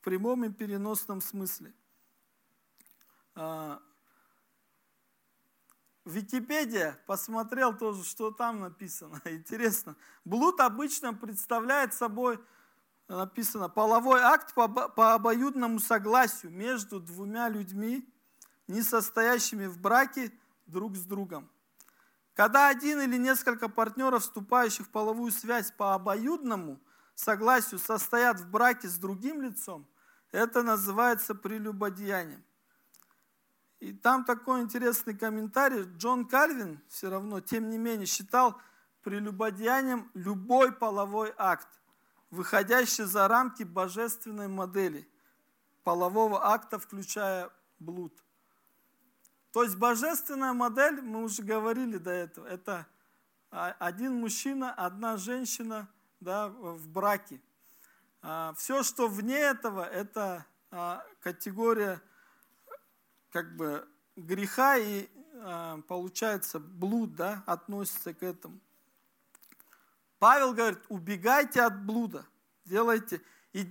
в 0.00 0.02
прямом 0.02 0.46
и 0.46 0.52
переносном 0.52 1.20
смысле. 1.20 1.72
Википедия 6.10 6.98
посмотрел 7.06 7.76
тоже, 7.76 8.04
что 8.04 8.30
там 8.30 8.60
написано. 8.60 9.20
Интересно. 9.24 9.96
Блуд 10.24 10.60
обычно 10.60 11.14
представляет 11.14 11.94
собой 11.94 12.38
написано 13.08 13.68
половой 13.68 14.20
акт 14.20 14.54
по, 14.54 14.68
по 14.68 15.14
обоюдному 15.14 15.80
согласию 15.80 16.52
между 16.52 17.00
двумя 17.00 17.48
людьми, 17.48 18.08
не 18.68 18.82
состоящими 18.82 19.66
в 19.66 19.78
браке 19.78 20.32
друг 20.66 20.96
с 20.96 21.04
другом. 21.04 21.50
Когда 22.34 22.68
один 22.68 23.00
или 23.00 23.16
несколько 23.16 23.68
партнеров, 23.68 24.22
вступающих 24.22 24.86
в 24.86 24.90
половую 24.90 25.32
связь 25.32 25.72
по 25.72 25.94
обоюдному 25.94 26.80
согласию, 27.14 27.80
состоят 27.80 28.40
в 28.40 28.48
браке 28.48 28.88
с 28.88 28.96
другим 28.96 29.42
лицом, 29.42 29.86
это 30.30 30.62
называется 30.62 31.34
прелюбодеянием. 31.34 32.44
И 33.80 33.94
там 33.94 34.24
такой 34.24 34.60
интересный 34.60 35.16
комментарий. 35.16 35.84
Джон 35.96 36.26
Кальвин 36.26 36.82
все 36.88 37.08
равно, 37.08 37.40
тем 37.40 37.70
не 37.70 37.78
менее, 37.78 38.06
считал 38.06 38.60
прелюбодеянием 39.02 40.10
любой 40.12 40.70
половой 40.70 41.32
акт, 41.38 41.68
выходящий 42.30 43.04
за 43.04 43.26
рамки 43.26 43.62
божественной 43.62 44.48
модели 44.48 45.08
полового 45.82 46.46
акта, 46.46 46.78
включая 46.78 47.50
блуд. 47.78 48.12
То 49.52 49.64
есть 49.64 49.76
божественная 49.76 50.52
модель, 50.52 51.00
мы 51.00 51.24
уже 51.24 51.42
говорили 51.42 51.96
до 51.96 52.10
этого, 52.10 52.46
это 52.46 52.86
один 53.50 54.14
мужчина, 54.14 54.72
одна 54.74 55.16
женщина 55.16 55.88
да, 56.20 56.48
в 56.48 56.86
браке. 56.86 57.40
А, 58.22 58.52
Все, 58.58 58.82
что 58.82 59.08
вне 59.08 59.38
этого, 59.38 59.82
это 59.82 60.46
а, 60.70 61.02
категория 61.20 62.00
как 63.30 63.56
бы 63.56 63.86
греха 64.16 64.76
и 64.76 65.08
а, 65.42 65.80
получается 65.88 66.58
блуд 66.58 67.14
да, 67.14 67.42
относится 67.46 68.12
к 68.12 68.22
этому. 68.22 68.58
Павел 70.18 70.52
говорит, 70.52 70.80
убегайте 70.88 71.62
от 71.62 71.82
блуда, 71.84 72.26
делайте. 72.66 73.22
И 73.52 73.66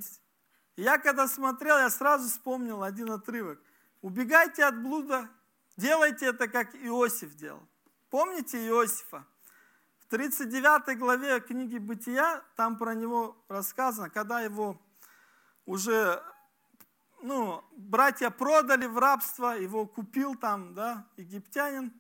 я 0.76 0.98
когда 0.98 1.28
смотрел, 1.28 1.78
я 1.78 1.90
сразу 1.90 2.28
вспомнил 2.28 2.82
один 2.82 3.12
отрывок. 3.12 3.62
Убегайте 4.02 4.64
от 4.66 4.82
блуда, 4.82 5.30
делайте 5.78 6.28
это, 6.28 6.48
как 6.48 6.74
Иосиф 6.76 7.36
делал. 7.36 7.62
Помните 8.10 8.58
Иосифа? 8.66 9.26
В 10.00 10.06
39 10.08 10.98
главе 10.98 11.40
книги 11.40 11.78
«Бытия» 11.78 12.42
там 12.56 12.78
про 12.78 12.96
него 12.96 13.38
рассказано, 13.48 14.10
когда 14.10 14.42
его 14.42 14.82
уже 15.68 16.24
ну, 17.22 17.64
братья 17.76 18.30
продали 18.30 18.86
в 18.86 18.98
рабство, 18.98 19.58
его 19.58 19.86
купил 19.86 20.36
там, 20.36 20.74
да, 20.74 21.08
египтянин 21.18 21.94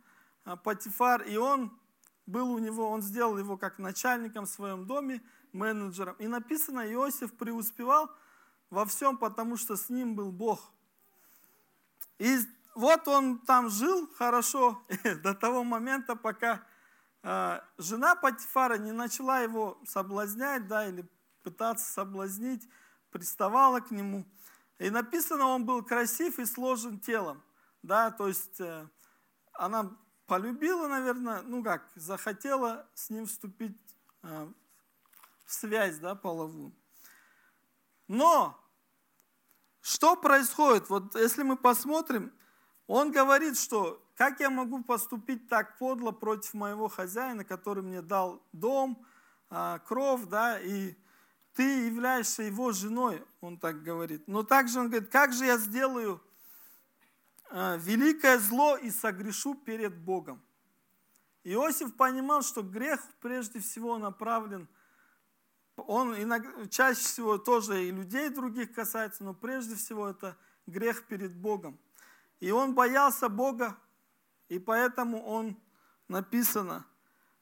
а, 0.45 0.55
Патифар, 0.55 1.23
и 1.23 1.38
он 1.38 1.77
был 2.25 2.51
у 2.51 2.60
него, 2.60 2.89
он 2.89 3.01
сделал 3.01 3.38
его 3.38 3.58
как 3.58 3.79
начальником 3.79 4.45
в 4.45 4.49
своем 4.49 4.86
доме, 4.86 5.21
менеджером. 5.51 6.15
И 6.19 6.27
написано, 6.27 6.82
Иосиф 6.91 7.34
преуспевал 7.34 8.10
во 8.69 8.86
всем, 8.86 9.17
потому 9.17 9.58
что 9.58 9.75
с 9.75 9.89
ним 9.89 10.15
был 10.15 10.32
Бог. 10.32 10.71
И 12.19 12.38
вот 12.75 13.08
он 13.08 13.39
там 13.39 13.69
жил 13.69 14.08
хорошо 14.15 14.82
до 15.23 15.34
того 15.34 15.63
момента, 15.63 16.15
пока 16.15 16.63
э, 17.23 17.60
жена 17.77 18.15
Патифара 18.15 18.77
не 18.77 18.91
начала 18.91 19.39
его 19.39 19.79
соблазнять, 19.86 20.67
да, 20.67 20.88
или 20.88 21.10
пытаться 21.43 21.91
соблазнить, 21.91 22.67
приставала 23.12 23.79
к 23.79 23.91
нему. 23.91 24.25
И 24.79 24.89
написано, 24.89 25.45
он 25.47 25.65
был 25.65 25.83
красив 25.83 26.39
и 26.39 26.45
сложен 26.45 26.99
телом. 26.99 27.43
Да, 27.83 28.11
то 28.11 28.27
есть 28.27 28.59
э, 28.59 28.87
она 29.53 29.95
полюбила, 30.25 30.87
наверное, 30.87 31.41
ну 31.41 31.63
как, 31.63 31.89
захотела 31.95 32.89
с 32.93 33.09
ним 33.09 33.25
вступить 33.25 33.77
э, 34.23 34.47
в 35.45 35.53
связь 35.53 35.99
да, 35.99 36.15
половую. 36.15 36.73
Но 38.07 38.57
что 39.81 40.15
происходит? 40.15 40.89
Вот 40.89 41.15
если 41.15 41.43
мы 41.43 41.57
посмотрим, 41.57 42.33
он 42.87 43.11
говорит, 43.11 43.57
что 43.57 44.05
как 44.15 44.39
я 44.39 44.49
могу 44.49 44.83
поступить 44.83 45.49
так 45.49 45.77
подло 45.77 46.11
против 46.11 46.53
моего 46.53 46.87
хозяина, 46.87 47.43
который 47.43 47.83
мне 47.83 48.01
дал 48.01 48.41
дом, 48.53 49.05
э, 49.49 49.79
кров, 49.85 50.27
да, 50.27 50.57
и 50.59 50.95
ты 51.53 51.85
являешься 51.85 52.43
его 52.43 52.71
женой, 52.71 53.23
он 53.41 53.57
так 53.57 53.83
говорит. 53.83 54.27
Но 54.27 54.43
также 54.43 54.79
он 54.79 54.89
говорит, 54.89 55.09
как 55.09 55.33
же 55.33 55.45
я 55.45 55.57
сделаю 55.57 56.21
э, 57.49 57.77
великое 57.79 58.38
зло 58.39 58.77
и 58.77 58.89
согрешу 58.89 59.55
перед 59.55 59.97
Богом. 59.97 60.41
Иосиф 61.43 61.95
понимал, 61.95 62.41
что 62.41 62.62
грех 62.62 63.01
прежде 63.21 63.59
всего 63.59 63.97
направлен, 63.97 64.67
он 65.75 66.21
иногда, 66.21 66.67
чаще 66.67 66.99
всего 66.99 67.38
тоже 67.38 67.85
и 67.85 67.91
людей 67.91 68.29
других 68.29 68.73
касается, 68.73 69.23
но 69.23 69.33
прежде 69.33 69.75
всего 69.75 70.09
это 70.09 70.38
грех 70.67 71.07
перед 71.07 71.35
Богом. 71.35 71.79
И 72.39 72.51
он 72.51 72.73
боялся 72.73 73.29
Бога, 73.29 73.77
и 74.49 74.59
поэтому 74.59 75.23
он 75.23 75.57
написано, 76.07 76.85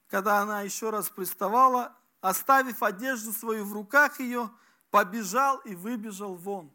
когда 0.07 0.39
она 0.39 0.61
еще 0.61 0.89
раз 0.89 1.09
приставала, 1.09 1.95
оставив 2.21 2.83
одежду 2.83 3.33
свою 3.33 3.65
в 3.65 3.73
руках 3.73 4.19
ее, 4.19 4.49
побежал 4.89 5.57
и 5.59 5.75
выбежал 5.75 6.35
вон. 6.35 6.71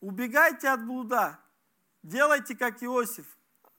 Убегайте 0.00 0.68
от 0.68 0.84
блуда, 0.84 1.38
делайте 2.02 2.56
как 2.56 2.82
Иосиф, 2.82 3.26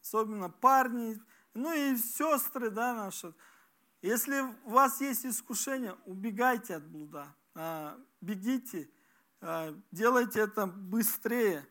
особенно 0.01 0.49
парни, 0.49 1.19
ну 1.53 1.73
и 1.73 1.97
сестры, 1.97 2.69
да, 2.69 2.93
наши. 2.93 3.33
Если 4.01 4.39
у 4.63 4.69
вас 4.69 5.01
есть 5.01 5.25
искушение, 5.25 5.95
убегайте 6.05 6.75
от 6.75 6.87
блуда, 6.87 7.27
а, 7.53 7.97
бегите, 8.19 8.89
а, 9.41 9.75
делайте 9.91 10.39
это 10.39 10.67
быстрее 10.67 11.67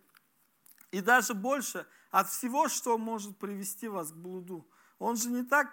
и 0.91 1.01
даже 1.01 1.35
больше 1.35 1.87
от 2.11 2.29
всего, 2.29 2.69
что 2.69 2.99
может 2.99 3.39
привести 3.39 3.89
вас 3.89 4.11
к 4.11 4.17
блуду. 4.17 4.69
Он 4.99 5.17
же 5.17 5.31
не 5.31 5.45
так 5.45 5.73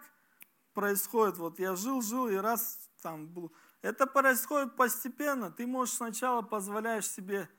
происходит, 0.73 1.37
вот 1.37 1.59
я 1.59 1.75
жил-жил 1.75 2.27
и 2.27 2.35
раз 2.35 2.86
там 3.01 3.27
был. 3.27 3.51
Это 3.81 4.07
происходит 4.07 4.75
постепенно. 4.75 5.51
Ты 5.51 5.67
можешь 5.67 5.95
сначала 5.95 6.41
позволяешь 6.41 7.07
себе 7.07 7.49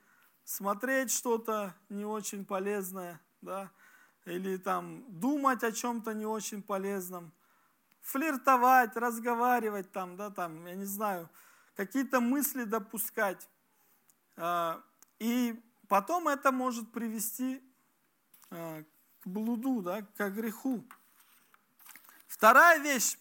смотреть 0.44 1.10
что-то 1.10 1.74
не 1.88 2.04
очень 2.04 2.44
полезное, 2.44 3.20
да, 3.42 3.70
или 4.24 4.56
там 4.56 5.04
думать 5.08 5.62
о 5.62 5.72
чем-то 5.72 6.14
не 6.14 6.26
очень 6.26 6.62
полезном, 6.62 7.32
флиртовать, 8.00 8.96
разговаривать 8.96 9.92
там, 9.92 10.16
да, 10.16 10.30
там, 10.30 10.66
я 10.66 10.74
не 10.74 10.86
знаю, 10.86 11.28
какие-то 11.76 12.20
мысли 12.20 12.64
допускать. 12.64 13.46
А, 14.36 14.82
и 15.18 15.62
потом 15.86 16.28
это 16.28 16.50
может 16.50 16.90
привести 16.92 17.62
а, 18.50 18.82
к 19.20 19.26
блуду, 19.26 19.82
да, 19.82 20.02
к 20.02 20.30
греху. 20.30 20.82
Вторая 22.26 22.78
вещь, 22.78 23.18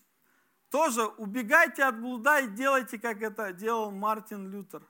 тоже 0.69 1.05
убегайте 1.05 1.83
от 1.83 1.99
блуда 1.99 2.39
и 2.39 2.47
делайте, 2.47 2.99
как 2.99 3.21
это 3.21 3.53
делал 3.53 3.91
Мартин 3.91 4.49
Лютер. 4.49 4.83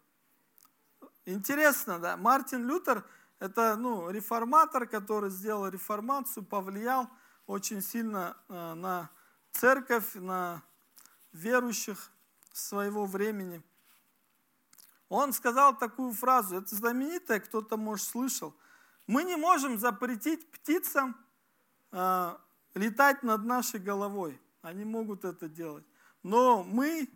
Интересно, 1.25 1.99
да? 1.99 2.17
Мартин 2.17 2.67
Лютер– 2.67 3.05
это 3.39 3.75
ну, 3.75 4.09
реформатор, 4.09 4.87
который 4.87 5.29
сделал 5.29 5.67
реформацию, 5.67 6.45
повлиял 6.45 7.09
очень 7.45 7.81
сильно 7.81 8.37
э, 8.49 8.73
на 8.73 9.09
церковь, 9.51 10.15
на 10.15 10.63
верующих 11.33 12.11
своего 12.53 13.05
времени. 13.05 13.61
Он 15.09 15.31
сказал 15.31 15.77
такую 15.77 16.13
фразу, 16.13 16.57
это 16.57 16.75
знаменитая, 16.75 17.39
кто-то, 17.39 17.77
может, 17.77 18.07
слышал. 18.07 18.55
Мы 19.05 19.23
не 19.23 19.35
можем 19.35 19.77
запретить 19.77 20.49
птицам 20.51 21.15
э, 21.91 22.35
летать 22.73 23.23
над 23.23 23.45
нашей 23.45 23.79
головой. 23.79 24.41
Они 24.67 24.83
могут 24.83 25.23
это 25.23 25.47
делать. 25.47 25.85
Но 26.23 26.61
мы 26.61 27.09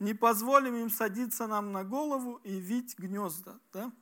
не 0.00 0.14
позволим 0.14 0.74
им 0.74 0.90
садиться 0.90 1.46
нам 1.46 1.70
на 1.70 1.84
голову 1.84 2.40
и 2.42 2.58
вить 2.58 2.98
гнезда. 2.98 3.60
Да? 3.72 3.92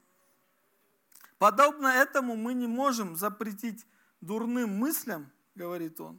Подобно 1.38 1.88
этому 1.88 2.34
мы 2.34 2.54
не 2.54 2.66
можем 2.66 3.16
запретить 3.16 3.86
дурным 4.22 4.78
мыслям, 4.78 5.30
говорит 5.54 6.00
он, 6.00 6.18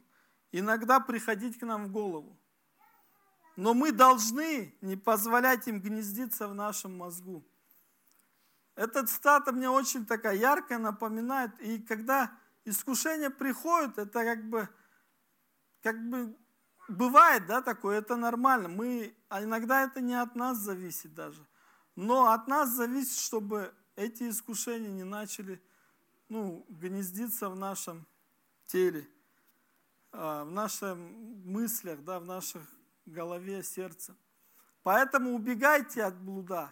иногда 0.52 1.00
приходить 1.00 1.58
к 1.58 1.66
нам 1.66 1.88
в 1.88 1.92
голову. 1.92 2.38
Но 3.56 3.74
мы 3.74 3.92
должны 3.92 4.76
не 4.82 4.98
позволять 4.98 5.68
им 5.68 5.82
гнездиться 5.82 6.48
в 6.48 6.54
нашем 6.54 6.96
мозгу. 6.96 7.44
эта 8.76 9.04
цитата 9.08 9.52
мне 9.52 9.68
очень 9.68 10.06
такая 10.06 10.36
яркая 10.36 10.78
напоминает. 10.78 11.60
И 11.60 11.80
когда 11.80 12.32
искушение 12.66 13.32
приходит, 13.32 13.98
это 13.98 14.24
как 14.24 14.48
бы, 14.48 14.70
как 15.82 16.10
бы 16.10 16.36
бывает, 16.88 17.46
да, 17.48 17.62
такое, 17.62 18.00
это 18.00 18.16
нормально. 18.16 18.68
Мы, 18.68 19.16
а 19.30 19.44
иногда 19.44 19.84
это 19.84 20.02
не 20.02 20.16
от 20.16 20.36
нас 20.36 20.58
зависит 20.58 21.14
даже. 21.14 21.46
Но 21.96 22.32
от 22.32 22.48
нас 22.48 22.70
зависит, 22.70 23.18
чтобы 23.18 23.74
эти 23.96 24.30
искушения 24.30 24.90
не 24.90 25.04
начали 25.04 25.62
ну, 26.30 26.66
гнездиться 26.70 27.50
в 27.50 27.56
нашем 27.56 28.06
теле, 28.68 29.08
а, 30.12 30.44
в 30.44 30.52
наших 30.52 30.98
мыслях, 30.98 32.04
да, 32.04 32.20
в 32.20 32.26
нашей 32.26 32.62
голове, 33.06 33.64
сердце. 33.64 34.16
Поэтому 34.84 35.34
убегайте 35.34 36.04
от 36.04 36.16
блуда. 36.16 36.72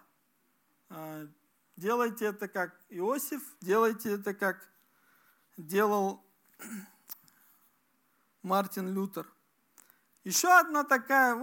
А, 0.90 1.28
делайте 1.76 2.26
это 2.26 2.48
как 2.48 2.80
Иосиф, 2.90 3.42
делайте 3.62 4.12
это 4.12 4.34
как 4.34 4.68
делал 5.58 6.24
Мартин 8.46 8.94
Лютер. 8.94 9.28
Еще 10.24 10.48
одна 10.48 10.84
такая 10.84 11.36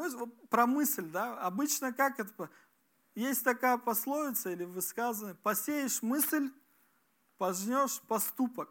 про 0.48 0.66
мысль, 0.66 1.04
да, 1.04 1.38
обычно 1.40 1.92
как 1.92 2.20
это, 2.20 2.48
есть 3.14 3.44
такая 3.44 3.76
пословица 3.76 4.50
или 4.50 4.64
высказывание, 4.64 5.34
посеешь 5.34 6.00
мысль, 6.00 6.50
пожнешь 7.38 8.00
поступок. 8.02 8.70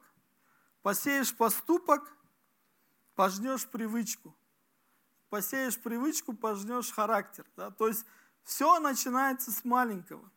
Посеешь 0.82 1.36
поступок, 1.36 2.10
пожнешь 3.16 3.68
привычку. 3.68 4.34
Посеешь 5.30 5.78
привычку, 5.78 6.34
пожнешь 6.34 6.92
характер. 6.92 7.46
Да? 7.56 7.70
То 7.70 7.88
есть 7.90 8.06
все 8.44 8.80
начинается 8.80 9.52
с 9.52 9.64
маленького. 9.64 10.32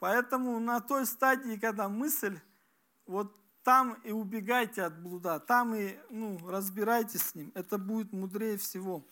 Поэтому 0.00 0.58
на 0.58 0.80
той 0.80 1.06
стадии, 1.06 1.56
когда 1.56 1.88
мысль, 1.88 2.38
вот 3.06 3.34
там 3.68 4.00
и 4.02 4.12
убегайте 4.12 4.82
от 4.82 4.98
блуда, 4.98 5.38
там 5.40 5.74
и 5.74 5.98
ну, 6.08 6.38
разбирайтесь 6.48 7.20
с 7.20 7.34
ним. 7.34 7.52
Это 7.54 7.76
будет 7.76 8.14
мудрее 8.14 8.56
всего. 8.56 9.04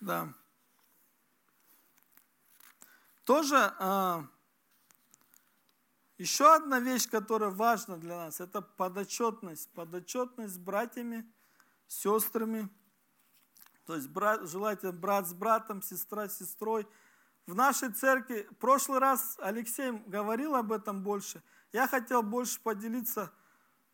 Да. 0.00 0.32
Тоже 3.26 3.74
а, 3.78 4.24
еще 6.16 6.54
одна 6.54 6.80
вещь, 6.80 7.06
которая 7.06 7.50
важна 7.50 7.98
для 7.98 8.16
нас, 8.16 8.40
это 8.40 8.62
подотчетность. 8.62 9.68
Подотчетность 9.74 10.54
с 10.54 10.58
братьями, 10.58 11.30
сестрами. 11.86 12.70
То 13.86 13.94
есть 13.94 14.08
брат, 14.08 14.48
желательно 14.48 14.92
брат 14.92 15.28
с 15.28 15.32
братом, 15.32 15.80
сестра 15.80 16.28
с 16.28 16.38
сестрой. 16.38 16.86
В 17.46 17.54
нашей 17.54 17.92
церкви, 17.92 18.48
в 18.50 18.56
прошлый 18.56 18.98
раз 18.98 19.36
Алексей 19.38 19.92
говорил 20.06 20.56
об 20.56 20.72
этом 20.72 21.02
больше. 21.02 21.42
Я 21.72 21.86
хотел 21.86 22.22
больше 22.22 22.60
поделиться, 22.60 23.32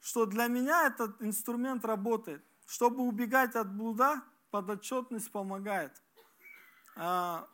что 0.00 0.24
для 0.24 0.46
меня 0.46 0.86
этот 0.86 1.20
инструмент 1.20 1.84
работает. 1.84 2.42
Чтобы 2.66 3.02
убегать 3.02 3.54
от 3.54 3.70
блуда, 3.70 4.22
подотчетность 4.50 5.30
помогает. 5.30 5.92
А, 6.96 7.46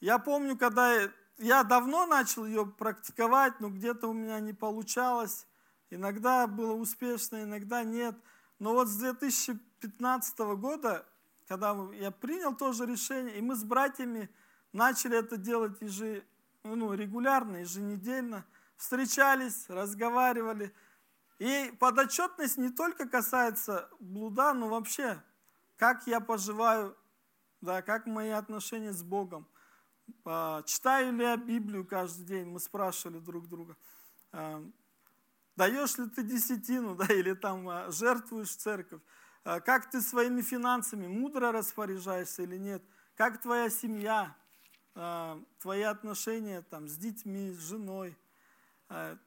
я 0.00 0.18
помню, 0.18 0.56
когда 0.56 1.10
я 1.36 1.62
давно 1.62 2.06
начал 2.06 2.46
ее 2.46 2.64
практиковать, 2.64 3.60
но 3.60 3.68
где-то 3.68 4.08
у 4.08 4.14
меня 4.14 4.40
не 4.40 4.54
получалось. 4.54 5.46
Иногда 5.90 6.46
было 6.46 6.72
успешно, 6.72 7.42
иногда 7.42 7.84
нет. 7.84 8.16
Но 8.58 8.72
вот 8.72 8.88
с 8.88 8.96
2015 8.96 10.38
года, 10.38 11.06
когда 11.50 11.76
я 11.94 12.12
принял 12.12 12.54
тоже 12.54 12.86
решение, 12.86 13.36
и 13.36 13.42
мы 13.42 13.56
с 13.56 13.64
братьями 13.64 14.30
начали 14.72 15.18
это 15.18 15.36
делать 15.36 15.80
ежи, 15.80 16.24
ну, 16.62 16.94
регулярно, 16.94 17.56
еженедельно, 17.56 18.46
встречались, 18.76 19.68
разговаривали. 19.68 20.72
И 21.40 21.74
подотчетность 21.80 22.56
не 22.56 22.70
только 22.70 23.08
касается 23.08 23.90
блуда, 23.98 24.54
но 24.54 24.68
вообще, 24.68 25.20
как 25.76 26.06
я 26.06 26.20
поживаю, 26.20 26.96
да, 27.60 27.82
как 27.82 28.06
мои 28.06 28.30
отношения 28.30 28.92
с 28.92 29.02
Богом– 29.02 29.48
а, 30.24 30.62
читаю 30.62 31.12
ли 31.12 31.24
я 31.24 31.36
Библию 31.36 31.84
каждый 31.84 32.26
день, 32.26 32.46
мы 32.46 32.60
спрашивали 32.60 33.18
друг 33.18 33.48
друга. 33.48 33.76
А, 34.32 34.62
даешь 35.56 35.98
ли 35.98 36.08
ты 36.08 36.22
десятину, 36.22 36.94
да, 36.96 37.06
или 37.06 37.34
там 37.34 37.68
а, 37.68 37.90
жертвуешь 37.90 38.54
церковь? 38.54 39.00
Как 39.42 39.90
ты 39.90 40.00
своими 40.00 40.42
финансами 40.42 41.06
мудро 41.06 41.50
распоряжаешься 41.52 42.42
или 42.42 42.56
нет? 42.56 42.82
Как 43.16 43.40
твоя 43.40 43.70
семья, 43.70 44.36
твои 45.60 45.82
отношения 45.82 46.62
там, 46.62 46.88
с 46.88 46.96
детьми, 46.96 47.52
с 47.52 47.58
женой? 47.58 48.16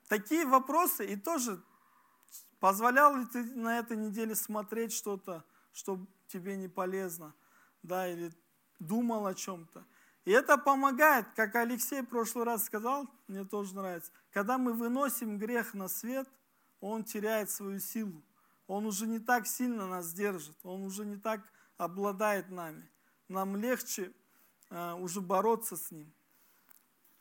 Такие 0.08 0.46
вопросы, 0.46 1.06
и 1.06 1.16
тоже 1.16 1.62
позволял 2.60 3.16
ли 3.16 3.26
ты 3.26 3.44
на 3.44 3.80
этой 3.80 3.98
неделе 3.98 4.36
смотреть 4.36 4.94
что-то, 4.94 5.44
что 5.72 6.00
тебе 6.28 6.58
не 6.58 6.68
полезно, 6.68 7.34
да, 7.82 8.08
или 8.08 8.32
думал 8.80 9.26
о 9.26 9.34
чем-то. 9.34 9.86
И 10.26 10.32
это 10.32 10.58
помогает, 10.58 11.28
как 11.36 11.56
Алексей 11.56 12.02
в 12.02 12.06
прошлый 12.06 12.46
раз 12.46 12.66
сказал, 12.66 13.10
мне 13.28 13.44
тоже 13.44 13.76
нравится, 13.76 14.12
когда 14.32 14.58
мы 14.58 14.74
выносим 14.74 15.38
грех 15.38 15.74
на 15.74 15.88
свет, 15.88 16.30
он 16.80 17.04
теряет 17.04 17.50
свою 17.50 17.80
силу. 17.80 18.24
Он 18.68 18.86
уже 18.86 19.08
не 19.08 19.20
так 19.20 19.48
сильно 19.48 19.88
нас 19.88 20.14
держит, 20.14 20.58
он 20.64 20.84
уже 20.84 21.06
не 21.06 21.18
так 21.18 21.42
обладает 21.78 22.50
нами. 22.50 22.90
Нам 23.28 23.56
легче 23.56 24.14
э, 24.70 24.94
уже 24.94 25.22
бороться 25.22 25.76
с 25.76 25.92
ним. 25.92 26.14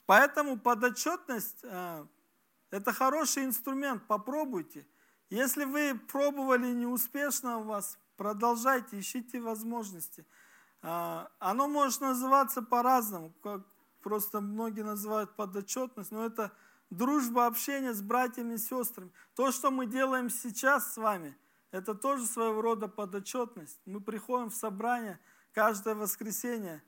Поэтому 0.07 0.59
подотчетность 0.59 1.61
э,– 1.63 2.07
это 2.71 2.93
хороший 2.93 3.45
инструмент, 3.45 4.07
попробуйте. 4.07 4.87
Если 5.31 5.65
вы 5.65 5.99
пробовали 5.99 6.73
неуспешно 6.73 7.59
у 7.59 7.65
вас, 7.65 7.99
продолжайте, 8.17 8.99
ищите 8.99 9.41
возможности– 9.41 10.27
а, 10.83 11.31
оно 11.39 11.69
может 11.69 12.01
называться 12.01 12.61
по-разному, 12.61 13.33
как 13.43 13.63
просто 14.03 14.41
многие 14.41 14.83
называют 14.83 15.37
подотчетность, 15.37 16.11
но 16.11 16.27
это 16.27 16.53
дружба, 16.93 17.47
общение 17.47 17.95
с 17.95 18.03
братьями 18.03 18.55
и 18.55 18.59
сестрами. 18.59 19.11
То, 19.35 19.51
что 19.51 19.71
мы 19.71 19.87
делаем 19.87 20.31
сейчас 20.31 20.93
с 20.93 20.97
вами, 20.97 21.37
это 21.71 21.95
тоже 21.95 22.27
своего 22.27 22.61
рода 22.61 22.87
подотчетность. 22.87 23.81
Мы 23.87 24.01
приходим 24.01 24.51
в 24.51 24.55
собрание 24.55 25.19
каждое 25.53 25.95
воскресенье. 25.95 26.83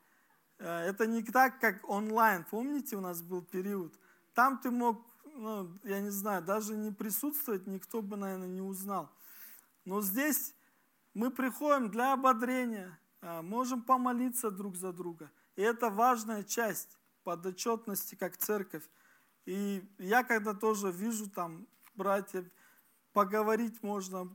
Э, 0.58 0.80
это 0.80 1.06
не 1.06 1.22
так, 1.22 1.58
как 1.58 1.88
онлайн. 1.88 2.44
Помните, 2.50 2.96
у 2.96 3.00
нас 3.00 3.22
был 3.22 3.42
период? 3.42 3.98
Там 4.34 4.58
ты 4.58 4.70
мог, 4.70 5.06
ну, 5.24 5.70
я 5.84 6.00
не 6.00 6.10
знаю, 6.10 6.42
даже 6.42 6.76
не 6.76 6.92
присутствовать, 6.92 7.66
никто 7.66 8.02
бы, 8.02 8.16
наверное, 8.16 8.48
не 8.48 8.60
узнал. 8.60 9.10
Но 9.86 10.02
здесь 10.02 10.54
мы 11.14 11.30
приходим 11.30 11.90
для 11.90 12.12
ободрения, 12.12 12.98
а, 13.22 13.40
можем 13.42 13.80
помолиться 13.80 14.50
друг 14.50 14.76
за 14.76 14.92
друга. 14.92 15.30
И 15.56 15.62
это 15.62 15.88
важная 15.88 16.42
часть 16.42 16.98
подотчетности 17.22 18.16
как 18.16 18.36
церковь. 18.36 18.82
И 19.46 19.86
я 19.98 20.24
когда 20.24 20.54
тоже 20.54 20.90
вижу 20.90 21.28
там 21.28 21.66
братьев, 21.94 22.46
поговорить 23.12 23.82
можно, 23.82 24.34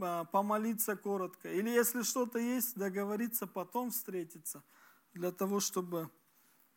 а, 0.00 0.24
помолиться 0.24 0.96
коротко. 0.96 1.52
Или 1.52 1.70
если 1.70 2.02
что-то 2.02 2.38
есть, 2.38 2.76
договориться, 2.76 3.46
потом 3.46 3.90
встретиться, 3.90 4.62
для 5.12 5.32
того, 5.32 5.60
чтобы 5.60 6.10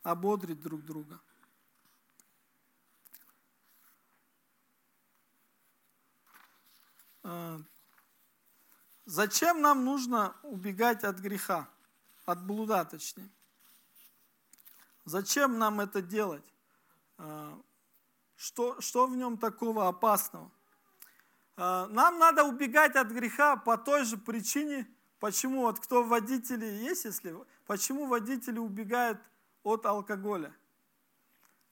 ободрить 0.03 0.59
друг 0.59 0.83
друга. 0.83 1.21
А, 7.23 7.61
Зачем 9.07 9.61
нам 9.61 9.85
нужно 9.85 10.35
убегать 10.43 11.05
от 11.05 11.19
греха, 11.19 11.69
от 12.25 12.45
блуда 12.45 12.83
точнее? 12.83 13.29
Зачем 15.05 15.57
нам 15.57 15.79
это 15.79 16.01
делать? 16.01 16.43
Что, 18.37 18.79
что 18.79 19.07
в 19.07 19.17
нем 19.17 19.37
такого 19.37 19.87
опасного? 19.87 20.51
А, 21.57 21.87
нам 21.87 22.19
надо 22.19 22.43
убегать 22.43 22.95
от 22.95 23.09
греха 23.09 23.57
по 23.57 23.77
той 23.77 24.05
же 24.05 24.15
причине, 24.15 24.87
почему 25.19 25.61
вот 25.61 25.79
кто 25.79 26.03
водители 26.03 26.65
есть, 26.65 27.05
если 27.05 27.35
почему 27.65 28.05
водители 28.05 28.59
убегают 28.59 29.19
от 29.63 29.87
алкоголя? 29.87 30.55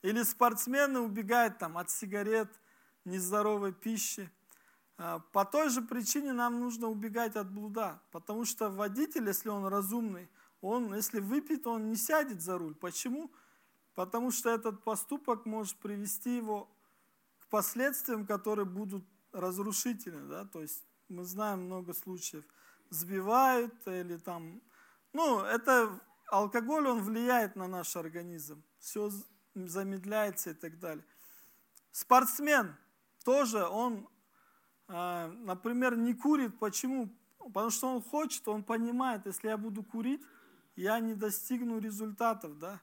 Или 0.02 0.24
спортсмены 0.24 0.98
убегают 0.98 1.58
там, 1.58 1.78
от 1.78 1.88
сигарет, 1.88 2.50
нездоровой 3.04 3.72
пищи. 3.72 4.28
А, 4.98 5.20
по 5.20 5.44
той 5.44 5.68
же 5.68 5.82
причине 5.82 6.32
нам 6.32 6.58
нужно 6.58 6.88
убегать 6.88 7.36
от 7.36 7.48
блуда, 7.48 8.02
потому 8.10 8.44
что 8.44 8.70
водитель, 8.70 9.28
если 9.28 9.50
он 9.50 9.66
разумный, 9.66 10.28
он, 10.60 10.92
если 10.96 11.20
выпьет, 11.20 11.64
он 11.68 11.90
не 11.90 11.96
сядет 11.96 12.42
за 12.42 12.58
руль. 12.58 12.74
Почему? 12.74 13.30
Потому 13.96 14.30
что 14.30 14.50
этот 14.50 14.84
поступок 14.84 15.46
может 15.46 15.78
привести 15.78 16.36
его 16.36 16.70
к 17.40 17.48
последствиям, 17.48 18.26
которые 18.26 18.66
будут 18.66 19.04
разрушительны. 19.32 20.28
Да? 20.28 20.44
То 20.44 20.60
есть 20.60 20.84
мы 21.08 21.24
знаем 21.24 21.62
много 21.62 21.94
случаев 21.94 22.44
сбивают 22.90 23.74
или 23.86 24.18
там, 24.18 24.60
ну, 25.14 25.40
это 25.40 25.98
алкоголь, 26.30 26.86
он 26.86 27.02
влияет 27.02 27.56
на 27.56 27.68
наш 27.68 27.96
организм, 27.96 28.62
все 28.78 29.10
замедляется 29.54 30.50
и 30.50 30.54
так 30.54 30.78
далее. 30.78 31.04
Спортсмен 31.90 32.76
тоже, 33.24 33.64
он, 33.64 34.08
а, 34.88 35.28
например, 35.28 35.96
не 35.96 36.12
курит. 36.12 36.58
Почему? 36.58 37.08
Потому 37.38 37.70
что 37.70 37.88
он 37.88 38.02
хочет, 38.02 38.46
он 38.46 38.62
понимает, 38.62 39.24
если 39.24 39.48
я 39.48 39.56
буду 39.56 39.82
курить, 39.82 40.22
я 40.76 41.00
не 41.00 41.14
достигну 41.14 41.78
результатов, 41.78 42.58
да? 42.58 42.82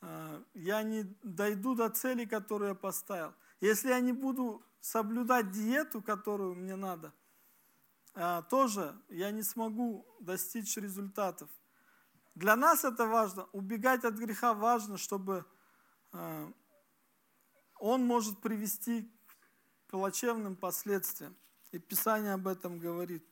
А, 0.00 0.42
я 0.54 0.82
не 0.82 1.04
дойду 1.22 1.74
до 1.74 1.88
цели, 1.90 2.24
которую 2.24 2.70
я 2.70 2.74
поставил. 2.74 3.34
Если 3.60 3.88
я 3.88 4.00
не 4.00 4.12
буду 4.12 4.64
соблюдать 4.80 5.50
диету, 5.50 6.02
которую 6.02 6.54
мне 6.54 6.76
надо, 6.76 7.12
а, 8.14 8.42
тоже 8.42 8.96
я 9.08 9.30
не 9.30 9.42
смогу 9.42 10.06
достичь 10.20 10.76
результатов. 10.76 11.48
Для 12.34 12.56
нас 12.56 12.84
это 12.84 13.06
важно. 13.06 13.46
Убегать 13.52 14.04
от 14.04 14.14
греха 14.14 14.54
важно, 14.54 14.96
чтобы 14.98 15.44
он 17.78 18.04
может 18.04 18.40
привести 18.40 19.10
к 19.86 19.90
плачевным 19.90 20.56
последствиям. 20.56 21.36
И 21.72 21.78
Писание 21.78 22.34
об 22.34 22.48
этом 22.48 22.78
говорит. 22.78 23.29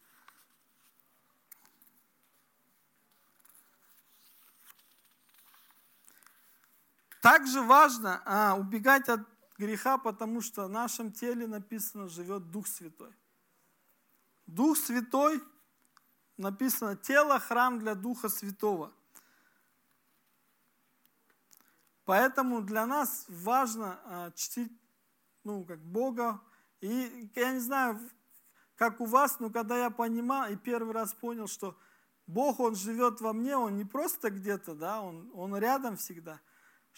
Также 7.21 7.63
важно 7.63 8.23
а, 8.25 8.57
убегать 8.57 9.09
от 9.09 9.21
греха, 9.57 9.99
потому 9.99 10.41
что 10.41 10.67
в 10.67 10.71
нашем 10.71 11.13
теле 11.13 11.47
написано 11.47 12.09
живет 12.09 12.51
Дух 12.51 12.67
Святой. 12.67 13.13
Дух 14.47 14.79
Святой, 14.79 15.43
написано, 16.37 16.97
тело– 16.97 17.39
храм 17.41 17.79
для 17.79 17.95
Духа 17.95 18.29
Святого. 18.29 18.93
Поэтому 22.05 22.63
для 22.63 22.87
нас 22.87 23.27
важно 23.29 24.01
а, 24.05 24.31
чтить 24.33 24.73
ну, 25.45 25.65
как 25.65 25.81
Бога. 25.81 26.41
И 26.81 27.31
я 27.35 27.53
не 27.53 27.59
знаю, 27.59 27.99
как 28.77 29.01
у 29.01 29.07
вас, 29.07 29.41
но 29.41 29.51
когда 29.51 29.79
я 29.79 29.91
понимал 29.91 30.51
и 30.51 30.57
первый 30.57 30.93
раз 30.93 31.15
понял, 31.15 31.47
что 31.49 31.77
Бог, 32.27 32.61
Он 32.61 32.75
живет 32.75 33.21
во 33.21 33.33
мне, 33.33 33.57
Он 33.57 33.77
не 33.77 33.85
просто 33.85 34.31
где-то, 34.31 34.75
да, 34.75 35.01
Он, 35.01 35.31
он 35.35 35.57
рядом 35.57 35.97
всегда, 35.97 36.41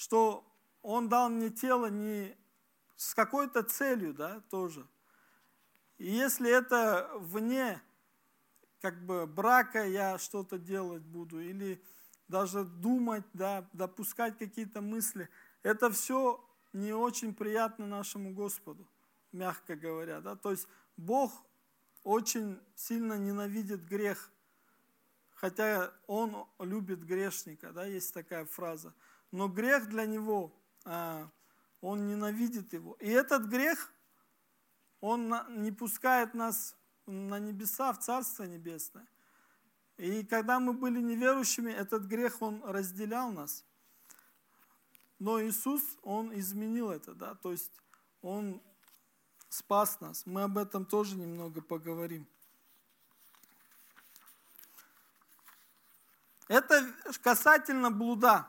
что 0.00 0.50
Он 0.80 1.10
дал 1.10 1.28
мне 1.28 1.50
тело 1.50 1.90
не 1.90 2.34
с 2.96 3.14
какой-то 3.14 3.62
целью, 3.62 4.14
да, 4.14 4.40
тоже. 4.48 4.86
И 5.98 6.10
если 6.10 6.50
это 6.50 7.10
вне 7.18 7.82
как 8.80 9.04
бы 9.04 9.26
брака 9.26 9.86
я 9.86 10.16
что-то 10.16 10.58
делать 10.58 11.02
буду, 11.02 11.38
или 11.38 11.82
даже 12.28 12.64
думать, 12.64 13.24
да, 13.34 13.68
допускать 13.74 14.38
какие-то 14.38 14.80
мысли. 14.80 15.28
Это 15.62 15.90
все 15.90 16.42
не 16.72 16.94
очень 16.94 17.34
приятно 17.34 17.86
нашему 17.86 18.32
Господу, 18.32 18.88
мягко 19.32 19.76
говоря. 19.76 20.20
Да? 20.22 20.34
То 20.34 20.52
есть 20.52 20.66
Бог 20.96 21.30
очень 22.04 22.58
сильно 22.74 23.18
ненавидит 23.18 23.84
грех, 23.86 24.30
хотя 25.34 25.92
Он 26.06 26.46
любит 26.58 27.04
грешника, 27.04 27.70
да, 27.72 27.84
есть 27.84 28.14
такая 28.14 28.46
фраза. 28.46 28.94
Но 29.32 29.48
грех 29.48 29.88
для 29.88 30.06
Него, 30.06 30.52
а, 30.84 31.28
Он 31.80 32.06
ненавидит 32.06 32.72
его. 32.72 32.94
И 33.00 33.08
этот 33.08 33.44
грех, 33.46 33.92
он 35.00 35.34
не 35.62 35.72
пускает 35.72 36.34
нас 36.34 36.76
на 37.06 37.38
небеса, 37.38 37.92
в 37.92 38.00
Царство 38.00 38.44
Небесное. 38.44 39.06
И 39.96 40.24
когда 40.24 40.60
мы 40.60 40.72
были 40.72 41.00
неверующими, 41.00 41.70
этот 41.70 42.04
грех, 42.04 42.40
он 42.42 42.62
разделял 42.64 43.30
нас. 43.32 43.64
Но 45.18 45.42
Иисус, 45.42 45.82
Он 46.02 46.38
изменил 46.38 46.90
это, 46.90 47.14
да, 47.14 47.34
то 47.34 47.52
есть 47.52 47.70
Он 48.22 48.62
спас 49.50 50.00
нас. 50.00 50.24
Мы 50.24 50.42
об 50.42 50.56
этом 50.56 50.86
тоже 50.86 51.16
немного 51.16 51.60
поговорим. 51.60 52.26
Это 56.48 56.90
касательно 57.22 57.90
блуда, 57.90 58.48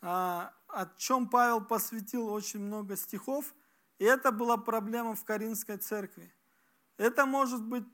о 0.00 0.86
чем 0.96 1.28
Павел 1.28 1.64
посвятил 1.64 2.28
очень 2.28 2.60
много 2.60 2.96
стихов, 2.96 3.54
и 3.98 4.04
это 4.04 4.30
была 4.30 4.56
проблема 4.56 5.14
в 5.14 5.24
Каринской 5.24 5.76
церкви. 5.76 6.32
Это 6.96 7.26
может 7.26 7.62
быть 7.62 7.84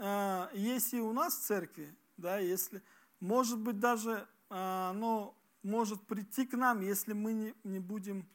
а, 0.00 0.48
есть 0.52 0.94
и 0.94 1.00
у 1.00 1.12
нас 1.12 1.36
в 1.36 1.42
церкви, 1.42 1.94
да, 2.16 2.38
если, 2.38 2.82
может 3.18 3.58
быть, 3.58 3.80
даже 3.80 4.28
а, 4.48 4.90
оно 4.90 5.36
может 5.64 6.06
прийти 6.06 6.46
к 6.46 6.56
нам, 6.56 6.82
если 6.82 7.14
мы 7.14 7.32
не, 7.32 7.54
не 7.64 7.80
будем 7.80 8.28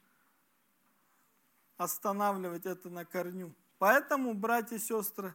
останавливать 1.77 2.65
это 2.65 2.89
на 2.89 3.05
корню. 3.05 3.55
Поэтому, 3.77 4.33
братья 4.33 4.75
и 4.75 4.79
сестры, 4.79 5.33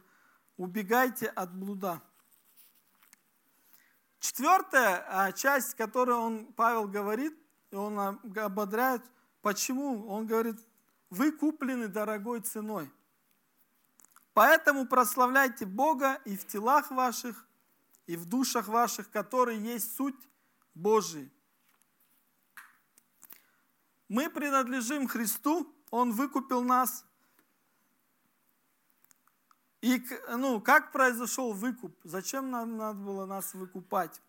убегайте 0.55 1.27
от 1.27 1.51
блуда. 1.51 1.99
Четвертая 4.19 5.03
а, 5.07 5.31
часть, 5.31 5.73
которую 5.73 6.19
он, 6.19 6.53
Павел 6.53 6.87
говорит, 6.87 7.38
и 7.71 7.75
он 7.75 8.19
ободряет, 8.35 9.03
почему? 9.41 10.07
Он 10.07 10.25
говорит, 10.25 10.57
вы 11.09 11.31
куплены 11.31 11.87
дорогой 11.87 12.41
ценой. 12.41 12.91
Поэтому 14.33 14.87
прославляйте 14.87 15.65
Бога 15.65 16.21
и 16.25 16.37
в 16.37 16.47
телах 16.47 16.91
ваших, 16.91 17.45
и 18.07 18.15
в 18.15 18.25
душах 18.25 18.67
ваших, 18.67 19.09
которые 19.11 19.61
есть 19.61 19.95
суть 19.95 20.15
Божий. 20.73 21.31
Мы 24.07 24.29
принадлежим 24.29 25.07
Христу, 25.07 25.71
Он 25.91 26.11
выкупил 26.11 26.63
нас. 26.63 27.05
И 29.81 30.03
ну, 30.29 30.59
как 30.59 30.91
произошел 30.91 31.53
выкуп? 31.53 31.95
Зачем 32.03 32.49
нам 32.49 32.77
надо 32.77 32.99
было 32.99 33.25
нас 33.25 33.53
выкупать? 33.53 34.21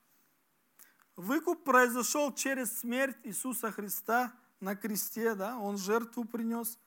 Выкуп 1.20 1.64
произошел 1.64 2.32
через 2.32 2.78
смерть 2.78 3.18
Иисуса 3.24 3.70
Христа 3.70 4.32
на 4.58 4.74
кресте, 4.74 5.34
да? 5.34 5.58
Он 5.58 5.76
жертву 5.76 6.24
принес. 6.24 6.78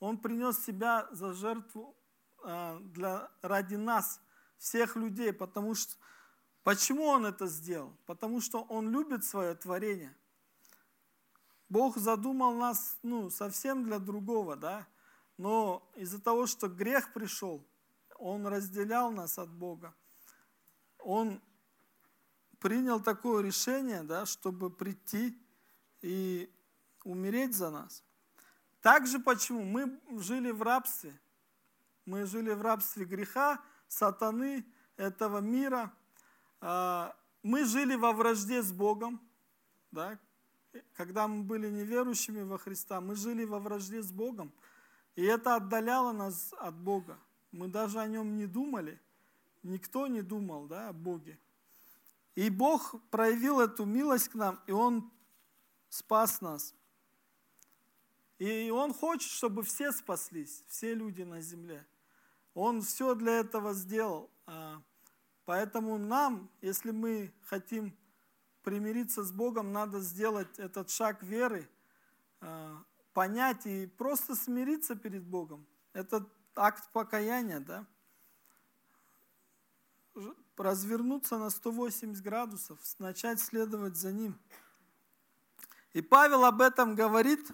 Он 0.00 0.16
принес 0.16 0.64
себя 0.64 1.06
за 1.10 1.34
жертву 1.34 1.94
а, 2.42 2.78
для, 2.80 3.30
ради 3.42 3.74
нас, 3.74 4.22
всех 4.56 4.96
людей, 4.96 5.32
потому 5.32 5.74
что 5.74 5.94
Почему 6.62 7.04
Он 7.04 7.26
это 7.26 7.46
сделал? 7.46 7.94
Потому 8.06 8.40
что 8.40 8.62
Он 8.62 8.90
любит 8.90 9.22
свое 9.22 9.54
творение. 9.54 10.16
Бог 11.68 11.98
задумал 11.98 12.54
нас 12.54 12.96
ну, 13.02 13.28
совсем 13.28 13.84
для 13.84 13.98
другого, 13.98 14.56
да? 14.56 14.86
но 15.36 15.86
из-за 15.94 16.22
того, 16.22 16.46
что 16.46 16.68
грех 16.68 17.12
пришел, 17.12 17.62
Он 18.16 18.46
разделял 18.46 19.10
нас 19.10 19.38
от 19.38 19.50
Бога. 19.50 19.94
Он 20.98 21.42
принял 22.64 22.98
такое 22.98 23.42
решение, 23.42 24.02
да, 24.04 24.24
чтобы 24.24 24.70
прийти 24.70 25.38
и 26.00 26.50
умереть 27.04 27.54
за 27.54 27.68
нас. 27.68 28.02
Также 28.80 29.18
почему? 29.18 29.64
Мы 29.64 30.00
жили 30.22 30.50
в 30.50 30.62
рабстве. 30.62 31.12
Мы 32.06 32.24
жили 32.24 32.54
в 32.54 32.62
рабстве 32.62 33.04
греха, 33.04 33.60
сатаны, 33.86 34.64
этого 34.96 35.40
мира. 35.40 35.92
А, 36.62 37.14
мы 37.42 37.66
жили 37.66 37.96
во 37.96 38.12
вражде 38.12 38.62
с 38.62 38.72
Богом. 38.72 39.20
Да? 39.90 40.18
Когда 40.94 41.28
мы 41.28 41.42
были 41.42 41.68
неверующими 41.68 42.44
во 42.44 42.56
Христа, 42.56 42.98
мы 43.02 43.14
жили 43.14 43.44
во 43.44 43.58
вражде 43.58 44.00
с 44.00 44.10
Богом. 44.10 44.50
И 45.16 45.22
это 45.22 45.56
отдаляло 45.56 46.12
нас 46.12 46.54
от 46.58 46.74
Бога. 46.74 47.18
Мы 47.52 47.68
даже 47.68 48.00
о 48.00 48.06
нем 48.06 48.38
не 48.38 48.46
думали. 48.46 48.98
Никто 49.62 50.06
не 50.06 50.22
думал 50.22 50.66
да, 50.66 50.88
о 50.88 50.92
Боге. 50.94 51.38
И 52.34 52.50
Бог 52.50 52.94
проявил 53.10 53.60
эту 53.60 53.84
милость 53.84 54.28
к 54.28 54.34
нам, 54.34 54.60
и 54.66 54.72
Он 54.72 55.10
спас 55.88 56.40
нас. 56.40 56.74
И 58.38 58.70
Он 58.70 58.92
хочет, 58.92 59.30
чтобы 59.30 59.62
все 59.62 59.92
спаслись, 59.92 60.64
все 60.68 60.94
люди 60.94 61.22
на 61.22 61.40
земле. 61.40 61.86
Он 62.54 62.82
все 62.82 63.14
для 63.14 63.40
этого 63.40 63.72
сделал. 63.74 64.30
А, 64.46 64.82
поэтому 65.44 65.98
нам, 65.98 66.50
если 66.60 66.90
мы 66.90 67.32
хотим 67.46 67.96
примириться 68.62 69.22
с 69.22 69.30
Богом, 69.30 69.72
надо 69.72 70.00
сделать 70.00 70.58
этот 70.58 70.90
шаг 70.90 71.22
веры, 71.22 71.68
а, 72.40 72.82
понять 73.12 73.66
и 73.66 73.86
просто 73.86 74.34
смириться 74.34 74.96
перед 74.96 75.24
Богом. 75.24 75.66
Это 75.92 76.28
акт 76.56 76.90
покаяния, 76.92 77.60
да? 77.60 77.86
Развернуться 80.56 81.38
на 81.38 81.50
180 81.50 82.22
градусов, 82.22 82.78
начать 82.98 83.40
следовать 83.40 83.96
за 83.96 84.12
Ним. 84.12 84.38
И 85.92 86.00
Павел 86.00 86.44
об 86.44 86.60
этом 86.60 86.94
говорит, 86.94 87.50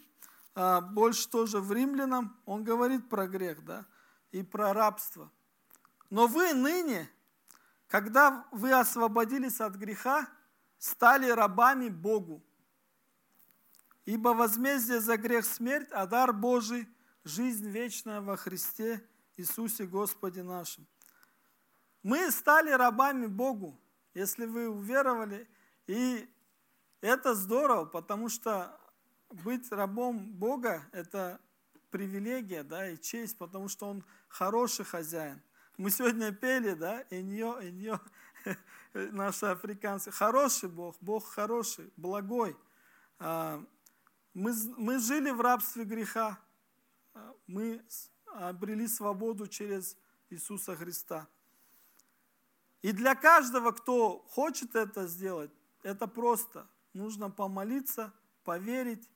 а, 0.55 0.81
больше 0.81 1.29
тоже 1.29 1.61
в 1.61 1.73
римлянам, 1.73 2.39
он 2.45 2.65
говорит 2.65 3.09
про 3.09 3.27
грех, 3.27 3.65
да? 3.65 3.87
и 4.33 4.43
про 4.43 4.73
рабство. 4.73 5.31
Но 6.11 6.27
вы 6.27 6.53
ныне 6.55 7.11
когда 7.91 8.47
вы 8.53 8.73
освободились 8.73 9.61
от 9.61 9.75
греха, 9.75 10.29
стали 10.79 11.29
рабами 11.29 11.89
Богу. 11.89 12.41
Ибо 14.05 14.29
возмездие 14.29 15.01
за 15.01 15.17
грех 15.17 15.45
смерть, 15.45 15.89
а 15.91 16.07
дар 16.07 16.33
Божий– 16.33 16.89
жизнь 17.25 17.69
вечная 17.69 18.21
во 18.21 18.37
Христе 18.37 19.05
Иисусе 19.37 19.87
Господе 19.87 20.45
нашим. 20.45 20.87
Мы 22.03 22.31
стали 22.31 22.71
рабами 22.71 23.27
Богу, 23.27 23.79
если 24.15 24.47
вы 24.47 24.69
уверовали, 24.69 25.49
и 25.87 26.29
это 27.01 27.35
здорово, 27.35 27.85
потому 27.85 28.29
что 28.29 28.79
быть 29.29 29.71
рабом 29.71 30.33
Бога– 30.33 30.87
это 30.93 31.41
привилегия 31.91 32.63
да, 32.63 32.89
и 32.89 32.99
честь, 32.99 33.37
потому 33.37 33.69
что 33.69 33.89
Он 33.89 34.05
хороший 34.29 34.85
хозяин. 34.85 35.43
Мы 35.77 35.91
сегодня 35.91 36.33
пели, 36.33 36.73
да, 36.73 37.03
Иньо, 37.11 37.61
Иньо, 37.61 38.01
наши 38.95 39.47
африканцы. 39.47 40.11
Хороший 40.11 40.69
Бог, 40.69 40.97
Бог 41.01 41.27
хороший, 41.27 41.93
благой. 41.97 42.57
А, 43.19 43.63
мы, 44.35 44.53
мы 44.77 44.99
жили 44.99 45.31
в 45.31 45.41
рабстве 45.41 45.85
греха. 45.85 46.39
А, 47.15 47.35
мы 47.47 47.85
обрели 48.27 48.87
свободу 48.89 49.47
через 49.47 49.97
Иисуса 50.31 50.77
Христа. 50.77 51.29
И 52.83 52.93
для 52.93 53.15
каждого, 53.15 53.73
кто 53.73 54.25
хочет 54.31 54.75
это 54.75 55.07
сделать, 55.07 55.51
это 55.83 56.07
просто. 56.07 56.67
Нужно 56.93 57.31
помолиться, 57.31 58.13
поверить 58.45 59.09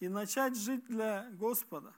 и 0.00 0.08
начать 0.08 0.56
жить 0.56 0.86
для 0.86 1.30
Господа. 1.32 1.94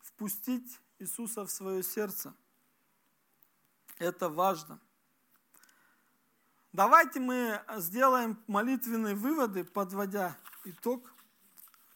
Впустить 0.00 0.80
Иисуса 0.98 1.44
в 1.44 1.50
свое 1.50 1.82
сердце– 1.82 2.34
это 3.98 4.28
важно. 4.28 4.78
Давайте 6.72 7.20
мы 7.20 7.62
сделаем 7.78 8.38
молитвенные 8.46 9.14
выводы, 9.14 9.64
подводя 9.64 10.36
итог, 10.64 11.14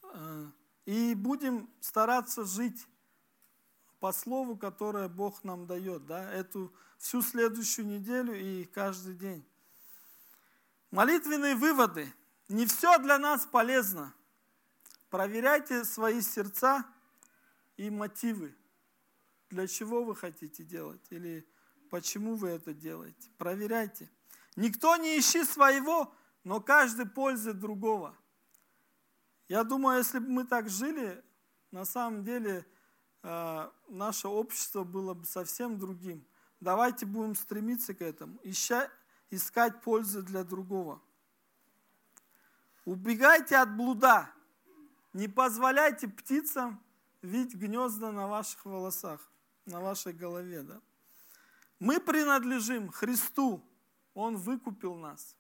э, 0.02 0.46
и 0.86 1.14
будем 1.14 1.68
стараться 1.80 2.44
жить 2.44 2.86
по 4.00 4.12
слову, 4.12 4.56
которое 4.56 5.08
Бог 5.08 5.44
нам 5.44 5.66
дает, 5.66 6.06
да, 6.06 6.30
эту 6.32 6.74
всю 6.98 7.22
следующую 7.22 7.86
неделю 7.86 8.34
и 8.34 8.64
каждый 8.64 9.14
день. 9.14 9.46
Молитвенные 10.90 11.54
выводы. 11.54 12.12
Не 12.48 12.66
все 12.66 12.98
для 12.98 13.18
нас 13.18 13.46
полезно. 13.46 14.12
Проверяйте 15.08 15.84
свои 15.84 16.20
сердца 16.20 16.84
и 17.76 17.90
мотивы. 17.90 18.56
Для 19.50 19.68
чего 19.68 20.02
вы 20.02 20.16
хотите 20.16 20.64
делать? 20.64 21.06
Или 21.10 21.46
Почему 21.90 22.36
вы 22.36 22.50
это 22.50 22.72
делаете? 22.72 23.30
Проверяйте. 23.36 24.08
Никто 24.54 24.96
не 24.96 25.18
ищи 25.18 25.44
своего, 25.44 26.14
но 26.44 26.60
каждый 26.60 27.06
пользует 27.06 27.58
другого. 27.58 28.16
Я 29.48 29.64
думаю, 29.64 29.98
если 29.98 30.20
бы 30.20 30.28
мы 30.28 30.44
так 30.44 30.68
жили, 30.70 31.22
на 31.72 31.84
самом 31.84 32.22
деле 32.24 32.64
наше 33.22 34.28
общество 34.28 34.84
было 34.84 35.14
бы 35.14 35.24
совсем 35.24 35.78
другим. 35.78 36.24
Давайте 36.60 37.06
будем 37.06 37.34
стремиться 37.34 37.94
к 37.94 38.02
этому, 38.02 38.38
ища, 38.42 38.90
искать 39.30 39.80
пользу 39.82 40.22
для 40.22 40.44
другого. 40.44 41.00
Убегайте 42.84 43.56
от 43.56 43.76
блуда. 43.76 44.30
Не 45.12 45.28
позволяйте 45.28 46.08
птицам 46.08 46.82
видеть 47.22 47.54
гнезда 47.54 48.12
на 48.12 48.26
ваших 48.26 48.64
волосах, 48.64 49.20
на 49.66 49.80
вашей 49.80 50.12
голове. 50.12 50.62
Да? 50.62 50.80
Мы 51.78 52.00
принадлежим 52.00 52.90
Христу. 52.90 53.62
Он 54.14 54.36
выкупил 54.36 54.96
нас 54.96 55.36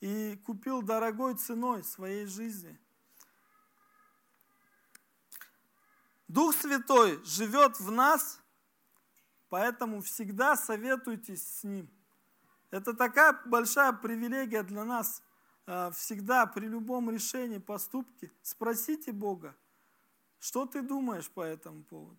и 0.00 0.36
купил 0.44 0.82
дорогой 0.82 1.34
ценой 1.34 1.84
своей 1.84 2.26
жизни. 2.26 2.78
Дух 6.28 6.54
Святой 6.54 7.22
живет 7.24 7.78
в 7.78 7.90
нас, 7.90 8.40
поэтому 9.48 10.00
всегда 10.02 10.56
советуйтесь 10.56 11.46
с 11.60 11.64
Ним. 11.64 11.88
Это 12.70 12.94
такая 12.94 13.40
большая 13.44 13.92
привилегия 13.92 14.62
для 14.62 14.84
нас 14.84 15.22
а, 15.66 15.90
всегда 15.92 16.46
при 16.46 16.66
любом 16.66 17.10
решении, 17.10 17.58
поступке. 17.58 18.32
Спросите 18.42 19.12
Бога, 19.12 19.56
что 20.40 20.66
ты 20.66 20.82
думаешь 20.82 21.30
по 21.30 21.42
этому 21.42 21.84
поводу. 21.84 22.18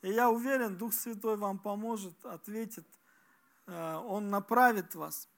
И 0.00 0.10
я 0.10 0.30
уверен, 0.30 0.76
Дух 0.76 0.94
Святой 0.94 1.36
вам 1.36 1.58
поможет, 1.58 2.14
ответит– 2.24 2.86
Э, 3.66 3.96
он 3.96 4.30
направит 4.30 4.94
вас. 4.94 5.28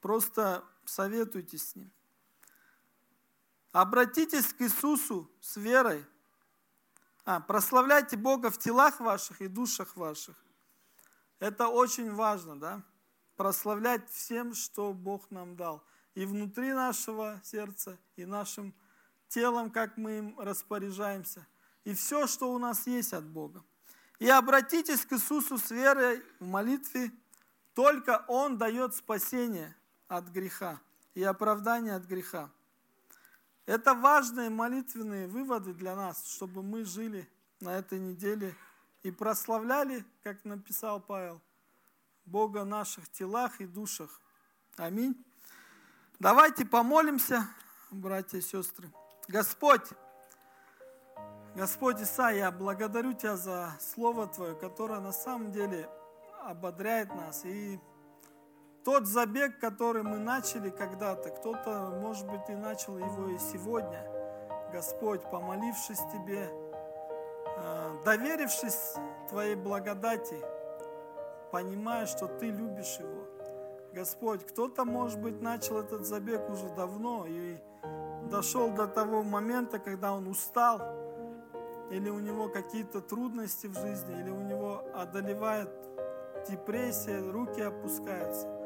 Просто 0.00 0.64
советуйтесь 0.84 1.70
с 1.70 1.76
Ним. 1.76 1.90
Обратитесь 3.72 4.52
к 4.52 4.60
Иисусу 4.60 5.30
с 5.40 5.56
верой. 5.56 6.04
А, 7.26 7.40
прославляйте 7.40 8.18
Бога 8.18 8.50
в 8.50 8.58
телах 8.58 9.00
ваших 9.00 9.40
и 9.40 9.48
душах 9.48 9.96
ваших. 9.96 10.36
Это 11.38 11.68
очень 11.68 12.12
важно, 12.12 12.60
да? 12.60 12.82
Прославлять 13.36 14.10
всем, 14.10 14.54
что 14.54 14.92
Бог 14.92 15.30
нам 15.30 15.56
дал. 15.56 15.82
И 16.14 16.26
внутри 16.26 16.72
нашего 16.72 17.40
сердца, 17.42 17.98
и 18.16 18.26
нашим 18.26 18.74
телом, 19.28 19.70
как 19.70 19.96
мы 19.96 20.18
им 20.18 20.38
распоряжаемся. 20.38 21.46
И 21.84 21.94
все, 21.94 22.26
что 22.26 22.52
у 22.52 22.58
нас 22.58 22.86
есть 22.86 23.14
от 23.14 23.24
Бога. 23.24 23.64
И 24.18 24.28
обратитесь 24.28 25.04
к 25.06 25.12
Иисусу 25.14 25.58
с 25.58 25.70
верой 25.70 26.22
в 26.40 26.44
молитве 26.44 27.10
только 27.74 28.24
Он 28.28 28.58
дает 28.58 28.94
спасение 28.94 29.74
от 30.08 30.28
греха 30.28 30.80
и 31.14 31.22
оправдание 31.22 31.96
от 31.96 32.04
греха. 32.04 32.50
Это 33.66 33.94
важные 33.94 34.50
молитвенные 34.50 35.26
выводы 35.26 35.72
для 35.72 35.96
нас, 35.96 36.26
чтобы 36.34 36.62
мы 36.62 36.84
жили 36.84 37.28
на 37.60 37.70
этой 37.78 37.98
неделе 37.98 38.54
и 39.02 39.10
прославляли, 39.10 40.04
как 40.22 40.44
написал 40.44 41.00
Павел, 41.00 41.40
Бога 42.26 42.64
в 42.64 42.66
наших 42.66 43.08
телах 43.10 43.60
и 43.60 43.66
душах. 43.66 44.20
Аминь. 44.76 45.16
Давайте 46.18 46.66
помолимся, 46.66 47.48
братья 47.90 48.38
и 48.38 48.42
сестры. 48.42 48.92
Господь, 49.28 49.88
Господь 51.54 52.00
Иса, 52.00 52.28
я 52.30 52.50
благодарю 52.50 53.14
Тебя 53.14 53.36
за 53.36 53.74
Слово 53.80 54.26
Твое, 54.26 54.54
которое 54.54 55.00
на 55.00 55.12
самом 55.12 55.52
деле 55.52 55.88
ободряет 56.42 57.08
нас. 57.14 57.44
И 57.44 57.80
тот 58.84 59.06
забег, 59.06 59.58
который 59.58 60.02
мы 60.02 60.18
начали 60.18 60.68
когда-то, 60.68 61.30
кто-то, 61.30 61.98
может 62.00 62.26
быть, 62.26 62.48
и 62.48 62.54
начал 62.54 62.98
его 62.98 63.30
и 63.30 63.38
сегодня, 63.38 64.04
Господь, 64.72 65.22
помолившись 65.30 66.00
Тебе, 66.12 66.50
э, 67.56 67.92
доверившись 68.04 68.94
Твоей 69.30 69.54
благодати, 69.54 70.36
понимая, 71.50 72.06
что 72.06 72.26
Ты 72.26 72.50
любишь 72.50 72.98
его. 72.98 73.24
Господь, 73.94 74.44
кто-то, 74.44 74.84
может 74.84 75.20
быть, 75.20 75.40
начал 75.40 75.78
этот 75.78 76.04
забег 76.04 76.50
уже 76.50 76.68
давно 76.74 77.26
и 77.26 77.56
дошел 78.28 78.70
до 78.70 78.86
того 78.86 79.22
момента, 79.22 79.78
когда 79.78 80.12
он 80.12 80.26
устал, 80.26 80.80
или 81.90 82.10
у 82.10 82.18
него 82.18 82.48
какие-то 82.48 83.00
трудности 83.00 83.68
в 83.68 83.74
жизни, 83.74 84.20
или 84.20 84.30
у 84.30 84.40
него 84.40 84.82
одолевает 84.94 85.70
депрессия, 86.48 87.20
руки 87.30 87.60
опускаются. 87.60 88.63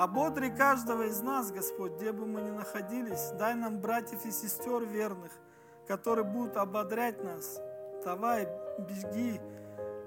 Ободри 0.00 0.48
каждого 0.48 1.02
из 1.02 1.20
нас, 1.20 1.52
Господь, 1.52 1.92
где 1.96 2.10
бы 2.10 2.24
мы 2.24 2.40
ни 2.40 2.48
находились. 2.48 3.32
Дай 3.38 3.54
нам 3.54 3.80
братьев 3.80 4.24
и 4.24 4.30
сестер 4.30 4.82
верных, 4.82 5.30
которые 5.86 6.24
будут 6.24 6.56
ободрять 6.56 7.22
нас. 7.22 7.60
Давай, 8.02 8.48
беги. 8.78 9.38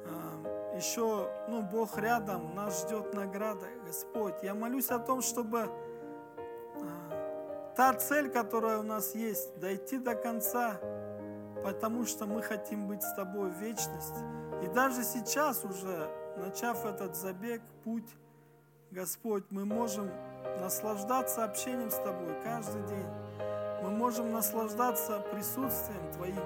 А, 0.08 0.76
Еще, 0.76 1.30
ну, 1.48 1.62
Бог 1.62 1.96
рядом, 2.00 2.56
нас 2.56 2.82
ждет 2.82 3.14
награда, 3.14 3.68
Господь. 3.86 4.34
Я 4.41 4.56
молюсь 4.56 4.89
о 4.89 4.98
том, 4.98 5.22
чтобы 5.22 5.70
а, 6.80 7.74
та 7.76 7.94
цель, 7.94 8.32
которая 8.32 8.80
у 8.80 8.84
нас 8.84 9.14
есть, 9.14 9.60
дойти 9.60 10.00
до 10.00 10.16
конца, 10.16 10.80
потому 11.64 12.08
что 12.08 12.26
мы 12.26 12.41
хотим 12.41 12.88
быть 12.88 13.04
с 13.04 13.14
Тобой 13.14 13.52
в 13.52 13.60
вечности. 13.60 14.24
И 14.64 14.68
даже 14.74 15.04
сейчас 15.04 15.64
уже 15.64 16.10
начав 16.38 16.84
этот 16.84 17.16
забег, 17.16 17.62
путь, 17.84 18.10
Господь, 18.94 19.44
мы 19.50 19.66
можем 19.66 20.12
наслаждаться 20.62 21.44
общением 21.44 21.89
с 21.89 21.96
Тобой 21.96 22.36
каждый 22.44 22.84
день. 22.84 23.08
Мы 23.82 23.89
можем 23.89 24.32
наслаждаться 24.32 25.20
присутствием 25.32 26.12
Твоим. 26.14 26.44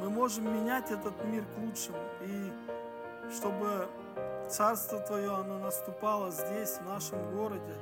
Мы 0.00 0.10
можем 0.10 0.52
менять 0.52 0.90
этот 0.90 1.12
мир 1.24 1.44
к 1.44 1.58
лучшему. 1.58 1.98
И 2.22 2.52
чтобы 3.32 3.88
Царство 4.50 4.98
Твое, 4.98 5.32
оно 5.32 5.60
наступало 5.60 6.32
здесь, 6.32 6.78
в 6.78 6.86
нашем 6.86 7.36
городе, 7.36 7.74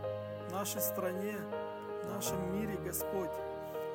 в 0.49 0.53
нашей 0.53 0.83
стране, 0.83 1.39
в 2.05 2.15
нашем 2.15 2.55
мире, 2.55 2.77
Господь. 2.85 3.31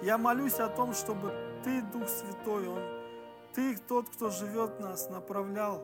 Я 0.02 0.18
молюсь 0.18 0.60
о 0.60 0.70
том, 0.70 0.96
чтобы 0.96 1.32
Ты, 1.64 1.84
Дух 1.94 2.10
Святой, 2.10 2.68
Он, 2.68 2.82
Ты 3.54 3.78
тот, 3.88 4.10
кто 4.10 4.32
живет 4.32 4.80
нас, 4.80 5.08
направлял 5.12 5.84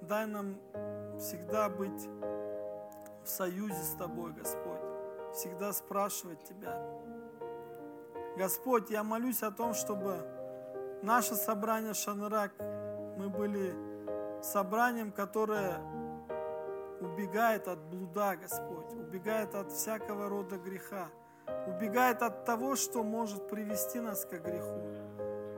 Дай 0.00 0.26
нам 0.26 0.56
всегда 1.18 1.68
быть 1.68 2.08
в 3.24 3.28
союзе 3.28 3.82
с 3.82 3.94
Тобой, 3.96 4.32
Господь, 4.32 4.80
всегда 5.34 5.72
спрашивать 5.72 6.42
Тебя. 6.44 6.80
Господь, 8.36 8.90
я 8.90 9.02
молюсь 9.02 9.42
о 9.42 9.50
том, 9.50 9.74
чтобы 9.74 10.16
наше 11.02 11.34
собрание 11.34 11.94
Шанрак, 11.94 12.52
мы 13.18 13.28
были 13.28 13.74
собранием, 14.42 15.12
которое 15.12 15.80
убегает 17.00 17.68
от 17.68 17.78
блуда, 17.80 18.36
Господь, 18.36 18.92
убегает 18.92 19.54
от 19.54 19.72
всякого 19.72 20.28
рода 20.28 20.56
греха, 20.56 21.08
убегает 21.66 22.22
от 22.22 22.44
того, 22.44 22.76
что 22.76 23.02
может 23.02 23.48
привести 23.48 24.00
нас 24.00 24.24
к 24.24 24.30
греху. 24.30 24.80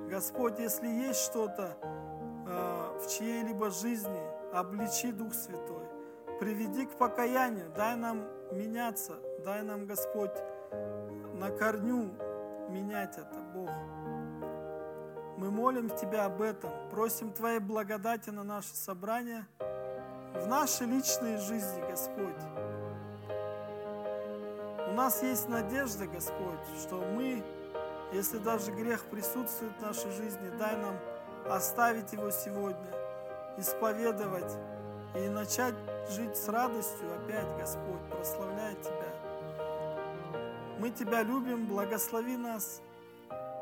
Господь, 0.09 0.59
если 0.59 0.89
есть 0.89 1.21
что-то 1.21 1.77
э, 1.81 2.99
в 2.99 3.09
чьей-либо 3.09 3.71
жизни, 3.71 4.23
обличи 4.53 5.11
Дух 5.11 5.33
Святой, 5.35 5.87
приведи 6.43 6.87
к 6.87 6.99
покаянию, 6.99 7.71
дай 7.77 7.95
нам 7.95 8.27
меняться, 8.51 9.13
дай 9.45 9.63
нам, 9.63 9.87
Господь, 9.87 10.35
на 11.35 11.51
корню 11.51 12.11
менять 12.69 13.17
это, 13.17 13.39
Бог. 13.55 13.71
Мы 15.39 15.53
молим 15.53 15.89
Тебя 15.91 16.25
об 16.25 16.43
этом, 16.43 16.73
просим 16.91 17.33
Твоей 17.33 17.61
благодати 17.61 18.31
на 18.31 18.43
наше 18.43 18.75
собрание– 18.75 19.47
в 20.35 20.49
нашей 20.49 20.89
личной 20.89 21.37
жизни, 21.39 21.81
Господь. 21.89 22.43
У 24.89 24.95
нас 24.95 25.23
есть 25.23 25.49
надежда, 25.49 26.07
Господь, 26.07 26.59
что 26.83 26.97
мы, 26.97 27.45
если 28.13 28.39
даже 28.39 28.73
грех 28.73 29.05
присутствует 29.05 29.73
в 29.79 29.83
нашей 29.83 30.11
жизни, 30.11 30.51
дай 30.59 30.77
нам 30.77 30.97
оставить 31.49 32.13
его 32.13 32.33
сегодня, 32.33 32.91
исповедовать 33.59 34.53
и 35.15 35.29
начать 35.29 35.75
жить 36.11 36.37
с 36.37 36.49
радостью 36.49 37.07
опять, 37.15 37.49
Господь, 37.59 38.01
прославляя 38.11 38.75
Тебя. 38.77 39.13
Мы 40.79 40.91
Тебя 40.91 41.23
любим, 41.23 41.67
благослови 41.67 42.37
нас. 42.37 42.81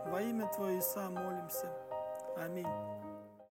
Во 0.07 0.23
имя 0.23 0.47
Твое 0.55 0.79
Иса 0.79 1.11
молимся. 1.11 1.67
Аминь. 2.37 3.00